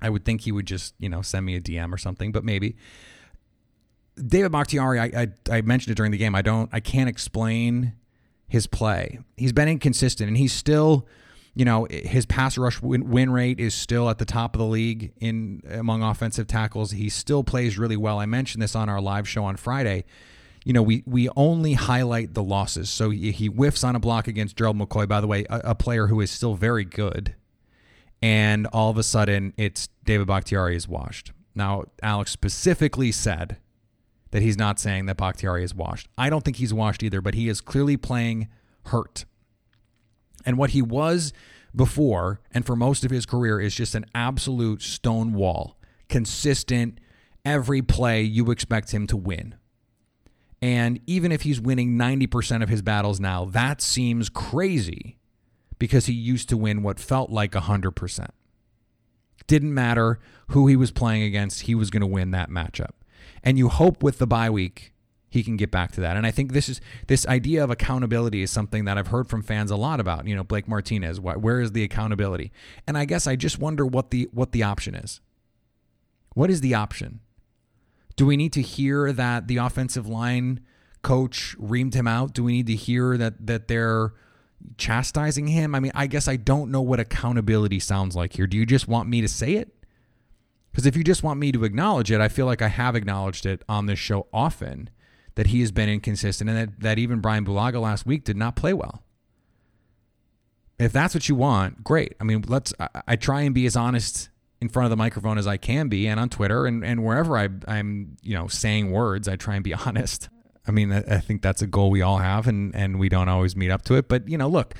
I 0.00 0.10
would 0.10 0.24
think 0.24 0.42
he 0.42 0.52
would 0.52 0.66
just, 0.66 0.94
you 0.98 1.08
know, 1.08 1.22
send 1.22 1.46
me 1.46 1.56
a 1.56 1.60
DM 1.60 1.92
or 1.92 1.98
something, 1.98 2.32
but 2.32 2.44
maybe. 2.44 2.76
David 4.16 4.50
Bakhtiari, 4.50 4.98
I, 4.98 5.04
I, 5.04 5.28
I 5.58 5.60
mentioned 5.60 5.92
it 5.92 5.96
during 5.96 6.12
the 6.12 6.18
game. 6.18 6.34
I 6.34 6.42
don't, 6.42 6.70
I 6.72 6.80
can't 6.80 7.08
explain 7.08 7.92
his 8.48 8.66
play. 8.66 9.18
He's 9.36 9.52
been 9.52 9.68
inconsistent, 9.68 10.28
and 10.28 10.36
he's 10.36 10.52
still 10.52 11.06
you 11.56 11.64
know 11.64 11.86
his 11.90 12.26
pass 12.26 12.58
rush 12.58 12.80
win, 12.82 13.08
win, 13.08 13.30
rate 13.30 13.58
is 13.58 13.74
still 13.74 14.10
at 14.10 14.18
the 14.18 14.26
top 14.26 14.54
of 14.54 14.58
the 14.58 14.66
league 14.66 15.12
in 15.18 15.62
among 15.70 16.02
offensive 16.02 16.46
tackles. 16.46 16.92
He 16.92 17.08
still 17.08 17.42
plays 17.42 17.78
really 17.78 17.96
well. 17.96 18.18
I 18.18 18.26
mentioned 18.26 18.62
this 18.62 18.76
on 18.76 18.88
our 18.88 19.00
live 19.00 19.26
show 19.26 19.42
on 19.44 19.56
Friday. 19.56 20.04
You 20.64 20.74
know, 20.74 20.82
we 20.82 21.02
we 21.06 21.30
only 21.34 21.72
highlight 21.72 22.34
the 22.34 22.42
losses. 22.42 22.90
So 22.90 23.08
he, 23.08 23.32
he 23.32 23.46
whiffs 23.46 23.84
on 23.84 23.96
a 23.96 24.00
block 24.00 24.28
against 24.28 24.56
Gerald 24.56 24.78
McCoy. 24.78 25.08
By 25.08 25.22
the 25.22 25.26
way, 25.26 25.46
a, 25.48 25.70
a, 25.70 25.74
player 25.74 26.08
who 26.08 26.20
is 26.20 26.30
still 26.30 26.54
very 26.54 26.84
good, 26.84 27.34
and 28.26 28.66
all 28.72 28.90
of 28.90 28.98
a 28.98 29.04
sudden 29.04 29.52
it's 29.56 29.88
David 30.04 30.26
Bakhtiari 30.26 30.74
is 30.74 30.88
washed. 30.88 31.30
Now, 31.54 31.84
Alex 32.02 32.32
specifically 32.32 33.12
said 33.12 33.58
that 34.32 34.42
he's 34.42 34.58
not 34.58 34.80
saying 34.80 35.06
that 35.06 35.16
Bakhtiari 35.16 35.62
is 35.62 35.76
washed. 35.76 36.08
I 36.18 36.28
don't 36.28 36.44
think 36.44 36.56
he's 36.56 36.74
washed 36.74 37.04
either, 37.04 37.20
but 37.20 37.34
he 37.34 37.48
is 37.48 37.60
clearly 37.60 37.96
playing 37.96 38.48
hurt. 38.86 39.26
And 40.44 40.58
what 40.58 40.70
he 40.70 40.82
was 40.82 41.32
before 41.72 42.40
and 42.50 42.66
for 42.66 42.74
most 42.74 43.04
of 43.04 43.12
his 43.12 43.26
career 43.26 43.60
is 43.60 43.76
just 43.76 43.94
an 43.94 44.06
absolute 44.12 44.82
stone 44.82 45.32
wall, 45.32 45.78
consistent, 46.08 46.98
every 47.44 47.80
play 47.80 48.22
you 48.22 48.50
expect 48.50 48.90
him 48.90 49.06
to 49.06 49.16
win. 49.16 49.54
And 50.60 50.98
even 51.06 51.30
if 51.30 51.42
he's 51.42 51.60
winning 51.60 51.92
90% 51.92 52.64
of 52.64 52.68
his 52.68 52.82
battles 52.82 53.20
now, 53.20 53.44
that 53.44 53.80
seems 53.80 54.28
crazy 54.28 55.16
because 55.78 56.06
he 56.06 56.12
used 56.12 56.48
to 56.48 56.56
win 56.56 56.82
what 56.82 56.98
felt 56.98 57.30
like 57.30 57.52
100%. 57.52 58.28
Didn't 59.46 59.74
matter 59.74 60.18
who 60.48 60.66
he 60.66 60.76
was 60.76 60.90
playing 60.90 61.22
against, 61.22 61.62
he 61.62 61.74
was 61.74 61.90
going 61.90 62.00
to 62.00 62.06
win 62.06 62.30
that 62.32 62.50
matchup. 62.50 62.92
And 63.42 63.58
you 63.58 63.68
hope 63.68 64.02
with 64.02 64.18
the 64.18 64.26
bye 64.26 64.50
week 64.50 64.92
he 65.28 65.42
can 65.42 65.56
get 65.56 65.70
back 65.70 65.92
to 65.92 66.00
that. 66.00 66.16
And 66.16 66.26
I 66.26 66.30
think 66.30 66.52
this 66.52 66.68
is 66.68 66.80
this 67.08 67.26
idea 67.26 67.62
of 67.62 67.70
accountability 67.70 68.42
is 68.42 68.50
something 68.50 68.84
that 68.86 68.96
I've 68.96 69.08
heard 69.08 69.28
from 69.28 69.42
fans 69.42 69.70
a 69.70 69.76
lot 69.76 70.00
about. 70.00 70.26
You 70.26 70.34
know, 70.34 70.44
Blake 70.44 70.66
Martinez, 70.66 71.20
where 71.20 71.60
is 71.60 71.72
the 71.72 71.82
accountability? 71.82 72.52
And 72.86 72.96
I 72.96 73.04
guess 73.04 73.26
I 73.26 73.36
just 73.36 73.58
wonder 73.58 73.84
what 73.84 74.10
the 74.10 74.28
what 74.32 74.52
the 74.52 74.62
option 74.62 74.94
is. 74.94 75.20
What 76.34 76.50
is 76.50 76.60
the 76.60 76.74
option? 76.74 77.20
Do 78.16 78.24
we 78.24 78.36
need 78.36 78.52
to 78.54 78.62
hear 78.62 79.12
that 79.12 79.46
the 79.46 79.58
offensive 79.58 80.06
line 80.06 80.60
coach 81.02 81.54
reamed 81.60 81.94
him 81.94 82.06
out? 82.06 82.32
Do 82.32 82.42
we 82.42 82.52
need 82.52 82.66
to 82.68 82.76
hear 82.76 83.16
that 83.16 83.46
that 83.46 83.68
they're 83.68 84.12
chastising 84.78 85.46
him? 85.48 85.74
I 85.74 85.80
mean, 85.80 85.92
I 85.94 86.06
guess 86.06 86.28
I 86.28 86.36
don't 86.36 86.70
know 86.70 86.82
what 86.82 87.00
accountability 87.00 87.80
sounds 87.80 88.16
like 88.16 88.34
here. 88.34 88.46
Do 88.46 88.56
you 88.56 88.66
just 88.66 88.88
want 88.88 89.08
me 89.08 89.20
to 89.20 89.28
say 89.28 89.54
it? 89.54 89.72
Because 90.70 90.86
if 90.86 90.96
you 90.96 91.02
just 91.02 91.22
want 91.22 91.40
me 91.40 91.52
to 91.52 91.64
acknowledge 91.64 92.10
it, 92.10 92.20
I 92.20 92.28
feel 92.28 92.44
like 92.44 92.60
I 92.60 92.68
have 92.68 92.94
acknowledged 92.94 93.46
it 93.46 93.62
on 93.68 93.86
this 93.86 93.98
show 93.98 94.26
often 94.32 94.90
that 95.34 95.48
he 95.48 95.60
has 95.60 95.72
been 95.72 95.88
inconsistent 95.88 96.50
and 96.50 96.58
that, 96.58 96.80
that 96.80 96.98
even 96.98 97.20
Brian 97.20 97.46
Bulaga 97.46 97.80
last 97.80 98.04
week 98.04 98.24
did 98.24 98.36
not 98.36 98.56
play 98.56 98.74
well. 98.74 99.02
If 100.78 100.92
that's 100.92 101.14
what 101.14 101.28
you 101.28 101.34
want, 101.34 101.82
great. 101.82 102.14
I 102.20 102.24
mean, 102.24 102.44
let's. 102.46 102.74
I, 102.78 102.88
I 103.08 103.16
try 103.16 103.42
and 103.42 103.54
be 103.54 103.64
as 103.64 103.76
honest 103.76 104.28
in 104.60 104.68
front 104.68 104.84
of 104.84 104.90
the 104.90 104.96
microphone 104.96 105.38
as 105.38 105.46
I 105.46 105.56
can 105.56 105.88
be, 105.88 106.06
and 106.06 106.20
on 106.20 106.28
Twitter 106.28 106.66
and, 106.66 106.84
and 106.84 107.02
wherever 107.04 107.38
I, 107.38 107.48
I'm, 107.66 108.16
you 108.22 108.34
know, 108.34 108.46
saying 108.48 108.90
words, 108.90 109.28
I 109.28 109.36
try 109.36 109.54
and 109.54 109.64
be 109.64 109.74
honest. 109.86 110.28
I 110.66 110.70
mean, 110.70 110.92
I, 110.92 110.98
I 110.98 111.18
think 111.18 111.42
that's 111.42 111.62
a 111.62 111.66
goal 111.66 111.90
we 111.90 112.02
all 112.02 112.18
have, 112.18 112.46
and 112.46 112.74
and 112.74 112.98
we 112.98 113.08
don't 113.08 113.28
always 113.28 113.56
meet 113.56 113.70
up 113.70 113.82
to 113.86 113.94
it. 113.94 114.08
But 114.08 114.28
you 114.28 114.38
know, 114.38 114.48
look, 114.48 114.74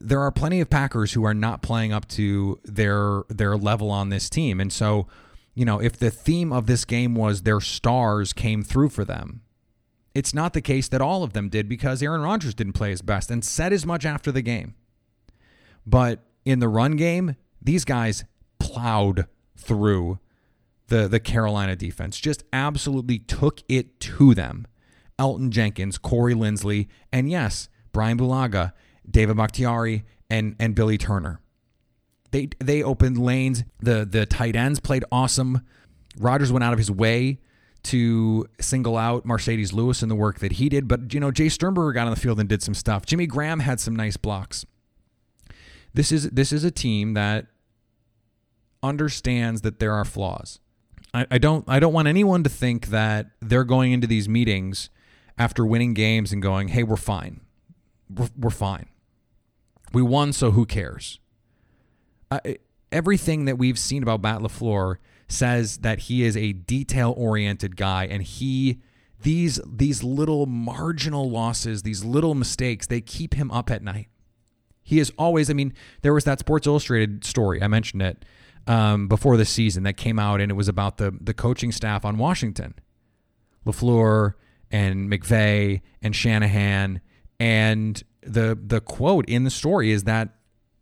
there 0.00 0.20
are 0.20 0.30
plenty 0.30 0.60
of 0.60 0.70
Packers 0.70 1.12
who 1.12 1.24
are 1.24 1.34
not 1.34 1.62
playing 1.62 1.92
up 1.92 2.06
to 2.08 2.60
their 2.64 3.22
their 3.28 3.56
level 3.56 3.90
on 3.90 4.08
this 4.10 4.30
team, 4.30 4.60
and 4.60 4.72
so 4.72 5.06
you 5.54 5.64
know, 5.64 5.80
if 5.80 5.98
the 5.98 6.10
theme 6.10 6.52
of 6.52 6.66
this 6.66 6.84
game 6.84 7.14
was 7.14 7.42
their 7.42 7.60
stars 7.60 8.34
came 8.34 8.62
through 8.62 8.90
for 8.90 9.06
them, 9.06 9.40
it's 10.14 10.34
not 10.34 10.52
the 10.52 10.60
case 10.60 10.86
that 10.88 11.00
all 11.00 11.22
of 11.22 11.32
them 11.32 11.48
did 11.48 11.66
because 11.66 12.02
Aaron 12.02 12.20
Rodgers 12.20 12.54
didn't 12.54 12.74
play 12.74 12.90
his 12.90 13.00
best 13.02 13.30
and 13.30 13.44
said 13.44 13.72
as 13.72 13.86
much 13.86 14.04
after 14.04 14.30
the 14.30 14.42
game. 14.42 14.74
But 15.86 16.20
in 16.44 16.58
the 16.58 16.68
run 16.68 16.96
game, 16.96 17.36
these 17.60 17.84
guys 17.86 18.24
plowed 18.58 19.26
through 19.56 20.18
the 20.88 21.08
the 21.08 21.20
Carolina 21.20 21.74
defense. 21.74 22.18
Just 22.18 22.44
absolutely 22.52 23.18
took 23.18 23.62
it 23.68 23.98
to 24.00 24.34
them. 24.34 24.66
Elgton 25.18 25.50
Jenkins, 25.50 25.98
Corey 25.98 26.34
Linsley, 26.34 26.88
and 27.12 27.30
yes, 27.30 27.68
Brian 27.92 28.18
Bulaga, 28.18 28.72
David 29.08 29.36
Bakhtiari, 29.36 30.04
and 30.28 30.56
and 30.58 30.74
Billy 30.74 30.98
Turner. 30.98 31.40
They 32.30 32.48
they 32.58 32.82
opened 32.82 33.18
lanes. 33.18 33.64
The 33.80 34.04
the 34.04 34.26
tight 34.26 34.56
ends 34.56 34.80
played 34.80 35.04
awesome. 35.10 35.62
Rodgers 36.18 36.52
went 36.52 36.64
out 36.64 36.72
of 36.72 36.78
his 36.78 36.90
way 36.90 37.38
to 37.86 38.46
single 38.60 38.96
out 38.96 39.24
Marcedes 39.24 39.72
Lewis 39.72 40.02
and 40.02 40.10
the 40.10 40.16
work 40.16 40.40
that 40.40 40.52
he 40.52 40.68
did. 40.68 40.88
But, 40.88 41.14
you 41.14 41.20
know, 41.20 41.30
Jace 41.30 41.52
Sternberger 41.52 41.92
got 41.92 42.06
on 42.06 42.10
the 42.10 42.20
field 42.20 42.40
and 42.40 42.48
did 42.48 42.60
some 42.60 42.74
stuff. 42.74 43.06
Jimmy 43.06 43.26
Graham 43.26 43.60
had 43.60 43.78
some 43.78 43.94
nice 43.94 44.16
blocks. 44.16 44.66
This 45.94 46.10
is 46.10 46.28
this 46.30 46.52
is 46.52 46.64
a 46.64 46.70
team 46.70 47.14
that 47.14 47.46
understands 48.82 49.62
that 49.62 49.78
there 49.78 49.92
are 49.92 50.04
flaws. 50.04 50.58
I, 51.14 51.26
I 51.30 51.38
don't 51.38 51.64
I 51.68 51.78
don't 51.78 51.92
want 51.92 52.08
anyone 52.08 52.42
to 52.42 52.50
think 52.50 52.88
that 52.88 53.30
they're 53.40 53.64
going 53.64 53.92
into 53.92 54.06
these 54.06 54.28
meetings 54.28 54.90
after 55.38 55.64
winning 55.64 55.94
games 55.94 56.32
and 56.32 56.42
going, 56.42 56.68
hey, 56.68 56.82
we're 56.82 56.96
fine. 56.96 57.40
We're, 58.08 58.28
we're 58.36 58.50
fine. 58.50 58.88
We 59.92 60.02
won, 60.02 60.32
so 60.32 60.50
who 60.50 60.66
cares? 60.66 61.20
Uh, 62.30 62.40
everything 62.90 63.44
that 63.44 63.58
we've 63.58 63.78
seen 63.78 64.02
about 64.02 64.22
Matt 64.22 64.40
LaFleur 64.40 64.96
says 65.28 65.78
that 65.78 66.00
he 66.00 66.24
is 66.24 66.36
a 66.36 66.52
detail 66.52 67.14
oriented 67.16 67.76
guy 67.76 68.06
and 68.06 68.22
he 68.22 68.80
these 69.22 69.60
these 69.66 70.04
little 70.04 70.46
marginal 70.46 71.28
losses, 71.30 71.82
these 71.82 72.04
little 72.04 72.34
mistakes, 72.34 72.86
they 72.86 73.00
keep 73.00 73.34
him 73.34 73.50
up 73.50 73.70
at 73.70 73.82
night. 73.82 74.08
He 74.82 75.00
is 75.00 75.12
always, 75.18 75.50
I 75.50 75.52
mean, 75.52 75.72
there 76.02 76.14
was 76.14 76.24
that 76.24 76.38
Sports 76.38 76.66
Illustrated 76.66 77.24
story, 77.24 77.60
I 77.62 77.66
mentioned 77.66 78.02
it 78.02 78.24
um, 78.66 79.08
before 79.08 79.36
the 79.36 79.44
season 79.44 79.82
that 79.82 79.96
came 79.96 80.18
out, 80.18 80.40
and 80.40 80.50
it 80.50 80.54
was 80.54 80.68
about 80.68 80.98
the 80.98 81.16
the 81.20 81.34
coaching 81.34 81.72
staff 81.72 82.04
on 82.04 82.18
Washington, 82.18 82.74
Lafleur 83.64 84.34
and 84.70 85.10
McVay 85.10 85.82
and 86.02 86.14
Shanahan, 86.14 87.00
and 87.38 88.02
the 88.22 88.58
the 88.60 88.80
quote 88.80 89.28
in 89.28 89.44
the 89.44 89.50
story 89.50 89.90
is 89.90 90.04
that 90.04 90.30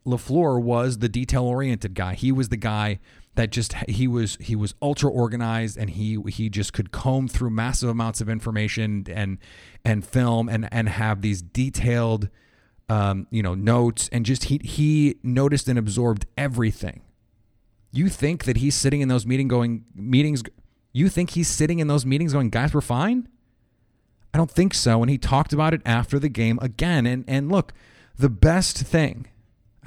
Lafleur 0.06 0.60
was 0.60 0.98
the 0.98 1.08
detail 1.08 1.44
oriented 1.44 1.94
guy. 1.94 2.14
He 2.14 2.32
was 2.32 2.48
the 2.48 2.56
guy 2.56 3.00
that 3.34 3.50
just 3.50 3.74
he 3.88 4.06
was 4.06 4.36
he 4.40 4.54
was 4.54 4.74
ultra 4.80 5.10
organized 5.10 5.76
and 5.76 5.90
he 5.90 6.18
he 6.28 6.48
just 6.48 6.72
could 6.72 6.92
comb 6.92 7.28
through 7.28 7.50
massive 7.50 7.88
amounts 7.88 8.20
of 8.20 8.28
information 8.28 9.04
and 9.08 9.38
and 9.84 10.06
film 10.06 10.48
and 10.48 10.68
and 10.72 10.88
have 10.88 11.20
these 11.20 11.42
detailed 11.42 12.28
um, 12.88 13.26
you 13.30 13.42
know 13.42 13.54
notes 13.54 14.08
and 14.12 14.24
just 14.26 14.44
he 14.44 14.60
he 14.62 15.16
noticed 15.22 15.68
and 15.68 15.78
absorbed 15.78 16.26
everything. 16.36 17.02
You 17.92 18.08
think 18.08 18.44
that 18.44 18.58
he's 18.58 18.74
sitting 18.74 19.00
in 19.00 19.08
those 19.08 19.26
meeting 19.26 19.48
going 19.48 19.84
meetings 19.94 20.42
you 20.92 21.08
think 21.08 21.30
he's 21.30 21.48
sitting 21.48 21.80
in 21.80 21.88
those 21.88 22.06
meetings 22.06 22.32
going 22.32 22.50
guys 22.50 22.72
we're 22.72 22.80
fine? 22.80 23.28
I 24.34 24.36
don't 24.36 24.50
think 24.50 24.74
so 24.74 25.00
and 25.00 25.10
he 25.10 25.16
talked 25.16 25.52
about 25.52 25.72
it 25.72 25.80
after 25.86 26.18
the 26.18 26.28
game 26.28 26.58
again 26.60 27.06
and 27.06 27.24
and 27.26 27.50
look, 27.50 27.72
the 28.16 28.28
best 28.28 28.78
thing 28.78 29.28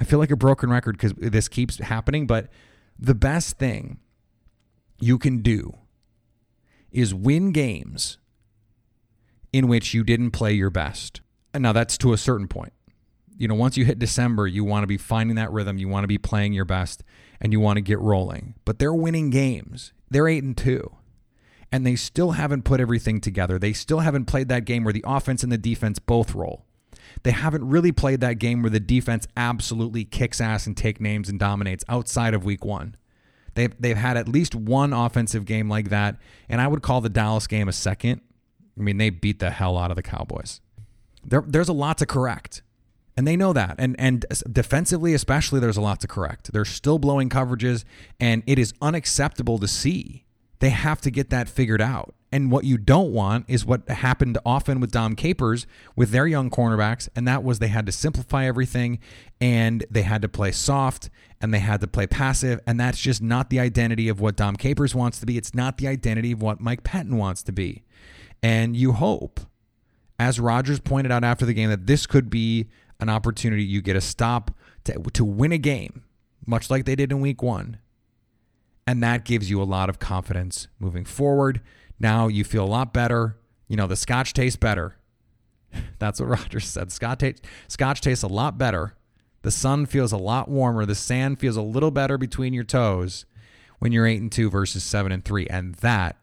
I 0.00 0.04
feel 0.04 0.18
like 0.18 0.30
a 0.30 0.36
broken 0.36 0.70
record 0.70 0.96
because 0.96 1.12
this 1.16 1.48
keeps 1.48 1.78
happening, 1.78 2.26
but 2.26 2.48
the 2.98 3.14
best 3.14 3.58
thing 3.58 3.98
you 5.00 5.18
can 5.18 5.38
do 5.38 5.76
is 6.90 7.14
win 7.14 7.52
games 7.52 8.18
in 9.52 9.68
which 9.68 9.94
you 9.94 10.04
didn't 10.04 10.30
play 10.30 10.52
your 10.52 10.70
best. 10.70 11.20
And 11.52 11.62
now 11.62 11.72
that's 11.72 11.98
to 11.98 12.12
a 12.12 12.18
certain 12.18 12.48
point. 12.48 12.72
You 13.36 13.48
know, 13.48 13.54
once 13.54 13.76
you 13.76 13.84
hit 13.84 13.98
December, 13.98 14.46
you 14.46 14.64
want 14.64 14.82
to 14.82 14.88
be 14.88 14.96
finding 14.96 15.36
that 15.36 15.52
rhythm, 15.52 15.78
you 15.78 15.88
want 15.88 16.04
to 16.04 16.08
be 16.08 16.18
playing 16.18 16.52
your 16.52 16.64
best, 16.64 17.04
and 17.40 17.52
you 17.52 17.60
want 17.60 17.76
to 17.76 17.80
get 17.80 18.00
rolling. 18.00 18.54
But 18.64 18.78
they're 18.78 18.94
winning 18.94 19.30
games. 19.30 19.92
They're 20.10 20.28
8 20.28 20.42
and 20.42 20.56
2. 20.56 20.90
And 21.70 21.86
they 21.86 21.96
still 21.96 22.32
haven't 22.32 22.62
put 22.62 22.80
everything 22.80 23.20
together. 23.20 23.58
They 23.58 23.72
still 23.72 24.00
haven't 24.00 24.24
played 24.24 24.48
that 24.48 24.64
game 24.64 24.84
where 24.84 24.92
the 24.92 25.04
offense 25.06 25.42
and 25.42 25.52
the 25.52 25.58
defense 25.58 25.98
both 25.98 26.34
roll. 26.34 26.64
They 27.22 27.32
haven't 27.32 27.68
really 27.68 27.92
played 27.92 28.20
that 28.20 28.38
game 28.38 28.62
where 28.62 28.70
the 28.70 28.80
defense 28.80 29.26
absolutely 29.36 30.04
kicks 30.04 30.40
ass 30.40 30.66
and 30.66 30.76
take 30.76 31.00
names 31.00 31.28
and 31.28 31.38
dominates 31.38 31.84
outside 31.88 32.34
of 32.34 32.44
week 32.44 32.64
one. 32.64 32.96
They've, 33.54 33.74
they've 33.78 33.96
had 33.96 34.16
at 34.16 34.28
least 34.28 34.54
one 34.54 34.92
offensive 34.92 35.44
game 35.44 35.68
like 35.68 35.90
that, 35.90 36.16
and 36.48 36.60
I 36.60 36.68
would 36.68 36.82
call 36.82 37.00
the 37.00 37.08
Dallas 37.08 37.46
game 37.46 37.68
a 37.68 37.72
second. 37.72 38.20
I 38.78 38.82
mean, 38.82 38.98
they 38.98 39.10
beat 39.10 39.40
the 39.40 39.50
hell 39.50 39.76
out 39.76 39.90
of 39.90 39.96
the 39.96 40.02
Cowboys. 40.02 40.60
There, 41.24 41.42
there's 41.46 41.68
a 41.68 41.72
lot 41.72 41.98
to 41.98 42.06
correct. 42.06 42.62
And 43.16 43.26
they 43.26 43.34
know 43.36 43.52
that. 43.52 43.74
And 43.78 43.96
and 43.98 44.24
defensively, 44.52 45.12
especially, 45.12 45.58
there's 45.58 45.76
a 45.76 45.80
lot 45.80 45.98
to 46.02 46.06
correct. 46.06 46.52
They're 46.52 46.64
still 46.64 47.00
blowing 47.00 47.28
coverages, 47.28 47.82
and 48.20 48.44
it 48.46 48.60
is 48.60 48.72
unacceptable 48.80 49.58
to 49.58 49.66
see. 49.66 50.24
They 50.60 50.70
have 50.70 51.00
to 51.02 51.10
get 51.10 51.30
that 51.30 51.48
figured 51.48 51.80
out. 51.80 52.14
And 52.30 52.50
what 52.50 52.64
you 52.64 52.76
don't 52.76 53.12
want 53.12 53.46
is 53.48 53.64
what 53.64 53.88
happened 53.88 54.36
often 54.44 54.80
with 54.80 54.90
Dom 54.90 55.14
Capers 55.14 55.66
with 55.96 56.10
their 56.10 56.26
young 56.26 56.50
cornerbacks, 56.50 57.08
and 57.16 57.26
that 57.26 57.42
was 57.42 57.58
they 57.58 57.68
had 57.68 57.86
to 57.86 57.92
simplify 57.92 58.46
everything 58.46 58.98
and 59.40 59.86
they 59.90 60.02
had 60.02 60.20
to 60.22 60.28
play 60.28 60.52
soft 60.52 61.08
and 61.40 61.54
they 61.54 61.60
had 61.60 61.80
to 61.80 61.86
play 61.86 62.06
passive. 62.06 62.60
And 62.66 62.78
that's 62.78 62.98
just 62.98 63.22
not 63.22 63.48
the 63.48 63.60
identity 63.60 64.08
of 64.08 64.20
what 64.20 64.36
Dom 64.36 64.56
Capers 64.56 64.94
wants 64.94 65.20
to 65.20 65.26
be. 65.26 65.38
It's 65.38 65.54
not 65.54 65.78
the 65.78 65.88
identity 65.88 66.32
of 66.32 66.42
what 66.42 66.60
Mike 66.60 66.82
Pettine 66.82 67.16
wants 67.16 67.42
to 67.44 67.52
be. 67.52 67.84
And 68.42 68.76
you 68.76 68.92
hope, 68.92 69.40
as 70.18 70.38
Rodgers 70.38 70.80
pointed 70.80 71.12
out 71.12 71.24
after 71.24 71.46
the 71.46 71.54
game, 71.54 71.70
that 71.70 71.86
this 71.86 72.06
could 72.06 72.28
be 72.28 72.68
an 73.00 73.08
opportunity 73.08 73.62
you 73.62 73.80
get 73.80 73.96
a 73.96 74.00
stop 74.00 74.50
to, 74.84 75.00
to 75.12 75.24
win 75.24 75.52
a 75.52 75.58
game, 75.58 76.04
much 76.46 76.68
like 76.68 76.84
they 76.84 76.96
did 76.96 77.10
in 77.10 77.20
week 77.20 77.42
one. 77.42 77.78
And 78.88 79.02
that 79.02 79.24
gives 79.26 79.50
you 79.50 79.60
a 79.60 79.64
lot 79.64 79.90
of 79.90 79.98
confidence 79.98 80.66
moving 80.78 81.04
forward. 81.04 81.60
Now 82.00 82.26
you 82.26 82.42
feel 82.42 82.64
a 82.64 82.66
lot 82.66 82.94
better. 82.94 83.36
You 83.68 83.76
know, 83.76 83.86
the 83.86 83.96
scotch 83.96 84.32
tastes 84.32 84.56
better. 84.56 84.96
That's 85.98 86.18
what 86.18 86.28
Rodgers 86.30 86.68
said. 86.68 86.90
Scotch, 86.90 87.18
t- 87.18 87.34
scotch 87.68 88.00
tastes 88.00 88.24
a 88.24 88.28
lot 88.28 88.56
better. 88.56 88.94
The 89.42 89.50
sun 89.50 89.84
feels 89.84 90.10
a 90.10 90.16
lot 90.16 90.48
warmer. 90.48 90.86
The 90.86 90.94
sand 90.94 91.38
feels 91.38 91.54
a 91.58 91.60
little 91.60 91.90
better 91.90 92.16
between 92.16 92.54
your 92.54 92.64
toes 92.64 93.26
when 93.78 93.92
you're 93.92 94.06
8 94.06 94.22
and 94.22 94.32
2 94.32 94.48
versus 94.48 94.82
7 94.84 95.12
and 95.12 95.22
3. 95.22 95.46
And 95.48 95.74
that 95.76 96.16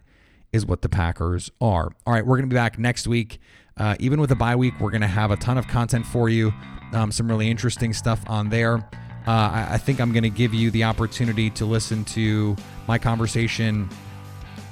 is 0.52 0.66
what 0.66 0.82
the 0.82 0.90
Packers 0.90 1.52
are. 1.62 1.92
All 2.08 2.14
right, 2.14 2.26
we're 2.26 2.38
going 2.38 2.50
to 2.50 2.54
be 2.54 2.58
back 2.58 2.80
next 2.80 3.06
week. 3.06 3.38
Uh, 3.78 3.96
even 4.00 4.20
with 4.20 4.32
a 4.32 4.36
bye 4.36 4.56
week, 4.56 4.74
we're 4.80 4.90
going 4.90 5.02
to 5.02 5.08
have 5.08 5.30
a 5.30 5.38
ton 5.38 5.60
of 5.60 5.68
content 5.68 6.08
for 6.08 6.30
you. 6.30 6.52
Um, 6.94 7.12
some 7.12 7.30
really 7.30 7.48
interesting 7.48 7.94
stuff 7.94 8.24
on 8.26 8.50
there. 8.50 8.90
Uh, 9.28 9.32
I, 9.32 9.68
I 9.72 9.78
think 9.78 10.00
I'm 10.00 10.12
going 10.12 10.24
to 10.24 10.30
give 10.30 10.54
you 10.54 10.72
the 10.72 10.84
opportunity 10.84 11.50
to 11.52 11.66
listen 11.66 12.06
to 12.06 12.56
my 12.88 12.98
conversation 12.98 13.90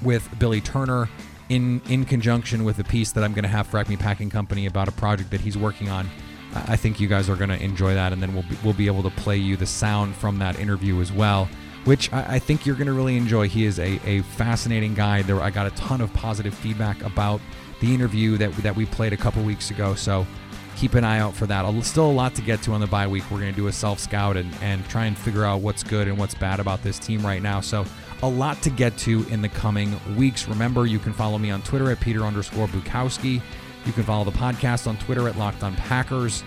with 0.01 0.27
Billy 0.39 0.61
Turner 0.61 1.09
in 1.49 1.81
in 1.89 2.05
conjunction 2.05 2.63
with 2.63 2.79
a 2.79 2.83
piece 2.83 3.11
that 3.13 3.23
I'm 3.23 3.33
going 3.33 3.43
to 3.43 3.49
have 3.49 3.67
for 3.67 3.77
Acme 3.77 3.97
Packing 3.97 4.29
Company 4.29 4.65
about 4.65 4.87
a 4.87 4.91
project 4.91 5.31
that 5.31 5.41
he's 5.41 5.57
working 5.57 5.89
on. 5.89 6.09
I 6.55 6.75
think 6.75 6.99
you 6.99 7.07
guys 7.07 7.29
are 7.29 7.35
going 7.35 7.49
to 7.49 7.61
enjoy 7.61 7.95
that, 7.95 8.13
and 8.13 8.21
then 8.21 8.33
we'll 8.33 8.43
be, 8.43 8.57
we'll 8.63 8.73
be 8.73 8.87
able 8.87 9.01
to 9.03 9.09
play 9.09 9.37
you 9.37 9.57
the 9.57 9.65
sound 9.65 10.15
from 10.15 10.37
that 10.37 10.59
interview 10.59 11.01
as 11.01 11.11
well, 11.11 11.49
which 11.85 12.13
I, 12.13 12.35
I 12.35 12.39
think 12.39 12.65
you're 12.65 12.75
going 12.75 12.87
to 12.87 12.93
really 12.93 13.17
enjoy. 13.17 13.47
He 13.49 13.65
is 13.65 13.79
a, 13.79 13.99
a 14.05 14.21
fascinating 14.21 14.93
guy. 14.93 15.23
There, 15.23 15.41
I 15.41 15.49
got 15.49 15.65
a 15.65 15.71
ton 15.71 15.99
of 15.99 16.13
positive 16.13 16.53
feedback 16.53 17.01
about 17.03 17.41
the 17.81 17.93
interview 17.93 18.37
that 18.37 18.55
that 18.57 18.75
we 18.75 18.85
played 18.85 19.13
a 19.13 19.17
couple 19.17 19.43
weeks 19.43 19.71
ago. 19.71 19.95
So 19.95 20.27
keep 20.75 20.93
an 20.95 21.03
eye 21.03 21.19
out 21.19 21.33
for 21.33 21.45
that. 21.47 21.83
Still 21.83 22.09
a 22.09 22.11
lot 22.11 22.35
to 22.35 22.41
get 22.41 22.61
to 22.63 22.73
on 22.73 22.81
the 22.81 22.87
bye 22.87 23.07
week. 23.07 23.23
We're 23.31 23.39
going 23.39 23.51
to 23.51 23.55
do 23.55 23.67
a 23.67 23.73
self 23.73 23.99
scout 23.99 24.37
and, 24.37 24.53
and 24.61 24.87
try 24.89 25.05
and 25.05 25.17
figure 25.17 25.45
out 25.45 25.61
what's 25.61 25.83
good 25.83 26.07
and 26.07 26.17
what's 26.17 26.35
bad 26.35 26.59
about 26.59 26.83
this 26.83 26.99
team 26.99 27.25
right 27.25 27.41
now. 27.41 27.61
So 27.61 27.85
a 28.21 28.29
lot 28.29 28.61
to 28.61 28.69
get 28.69 28.97
to 28.99 29.25
in 29.29 29.41
the 29.41 29.49
coming 29.49 29.99
weeks. 30.15 30.47
Remember, 30.47 30.85
you 30.85 30.99
can 30.99 31.13
follow 31.13 31.37
me 31.37 31.51
on 31.51 31.61
Twitter 31.61 31.91
at 31.91 31.99
Peter 31.99 32.23
underscore 32.23 32.67
Bukowski. 32.67 33.41
You 33.85 33.91
can 33.91 34.03
follow 34.03 34.23
the 34.23 34.31
podcast 34.31 34.87
on 34.87 34.97
Twitter 34.97 35.27
at 35.27 35.37
Locked 35.37 35.63
On 35.63 35.75
Packers. 35.75 36.43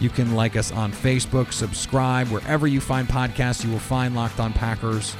You 0.00 0.08
can 0.10 0.34
like 0.34 0.56
us 0.56 0.72
on 0.72 0.92
Facebook, 0.92 1.52
subscribe. 1.52 2.28
Wherever 2.28 2.66
you 2.66 2.80
find 2.80 3.06
podcasts, 3.06 3.64
you 3.64 3.70
will 3.70 3.78
find 3.78 4.16
Locked 4.16 4.40
On 4.40 4.52
Packers. 4.52 5.14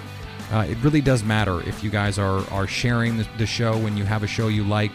Uh, 0.50 0.66
it 0.68 0.76
really 0.82 1.00
does 1.00 1.22
matter 1.22 1.60
if 1.68 1.84
you 1.84 1.90
guys 1.90 2.18
are 2.18 2.48
are 2.50 2.66
sharing 2.66 3.16
the, 3.16 3.28
the 3.38 3.46
show 3.46 3.78
when 3.78 3.96
you 3.96 4.04
have 4.04 4.22
a 4.22 4.26
show 4.26 4.48
you 4.48 4.64
like. 4.64 4.92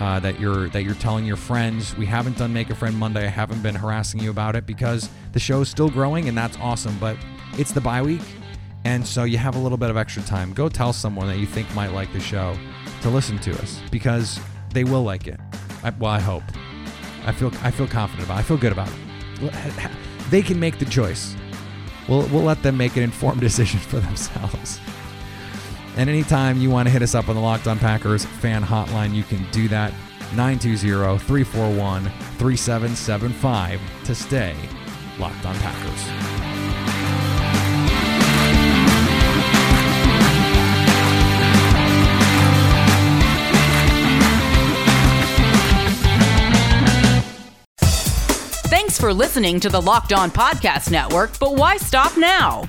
Uh, 0.00 0.20
that 0.20 0.38
you're 0.38 0.68
that 0.68 0.84
you're 0.84 0.94
telling 0.94 1.24
your 1.24 1.36
friends. 1.36 1.96
We 1.96 2.06
haven't 2.06 2.38
done 2.38 2.52
Make 2.52 2.70
a 2.70 2.74
Friend 2.74 2.94
Monday. 2.96 3.24
I 3.24 3.30
haven't 3.30 3.62
been 3.64 3.74
harassing 3.74 4.20
you 4.20 4.30
about 4.30 4.54
it 4.54 4.64
because 4.64 5.10
the 5.32 5.40
show 5.40 5.60
is 5.60 5.68
still 5.68 5.90
growing 5.90 6.28
and 6.28 6.38
that's 6.38 6.56
awesome. 6.58 6.96
But 7.00 7.16
it's 7.54 7.72
the 7.72 7.80
bye 7.80 8.00
week, 8.02 8.22
and 8.84 9.04
so 9.04 9.24
you 9.24 9.38
have 9.38 9.56
a 9.56 9.58
little 9.58 9.78
bit 9.78 9.90
of 9.90 9.96
extra 9.96 10.22
time. 10.22 10.52
Go 10.52 10.68
tell 10.68 10.92
someone 10.92 11.26
that 11.26 11.38
you 11.38 11.46
think 11.46 11.72
might 11.74 11.92
like 11.92 12.12
the 12.12 12.20
show 12.20 12.56
to 13.02 13.10
listen 13.10 13.38
to 13.40 13.50
us 13.60 13.80
because 13.90 14.38
they 14.72 14.84
will 14.84 15.02
like 15.02 15.26
it. 15.26 15.40
I, 15.82 15.90
well, 15.90 16.12
I 16.12 16.20
hope. 16.20 16.44
I 17.26 17.32
feel 17.32 17.50
I 17.62 17.72
feel 17.72 17.88
confident 17.88 18.26
about. 18.28 18.36
it. 18.36 18.40
I 18.40 18.42
feel 18.44 18.56
good 18.56 18.72
about 18.72 18.88
it. 19.40 19.90
They 20.30 20.42
can 20.42 20.60
make 20.60 20.78
the 20.78 20.84
choice. 20.84 21.34
We'll 22.08 22.26
we'll 22.28 22.44
let 22.44 22.62
them 22.62 22.76
make 22.76 22.96
an 22.96 23.02
informed 23.02 23.40
decision 23.48 23.80
for 23.80 23.98
themselves. 23.98 24.78
And 25.98 26.08
anytime 26.08 26.58
you 26.58 26.70
want 26.70 26.86
to 26.86 26.92
hit 26.92 27.02
us 27.02 27.16
up 27.16 27.28
on 27.28 27.34
the 27.34 27.40
Locked 27.40 27.66
On 27.66 27.76
Packers 27.76 28.24
fan 28.24 28.62
hotline, 28.62 29.12
you 29.12 29.24
can 29.24 29.44
do 29.50 29.66
that 29.66 29.92
920 30.36 31.18
341 31.18 32.04
3775 32.04 33.80
to 34.04 34.14
stay 34.14 34.54
locked 35.18 35.44
on 35.44 35.56
Packers. 35.56 36.04
Thanks 48.70 49.00
for 49.00 49.12
listening 49.12 49.58
to 49.58 49.68
the 49.68 49.82
Locked 49.82 50.12
On 50.12 50.30
Podcast 50.30 50.92
Network, 50.92 51.36
but 51.40 51.56
why 51.56 51.76
stop 51.76 52.16
now? 52.16 52.68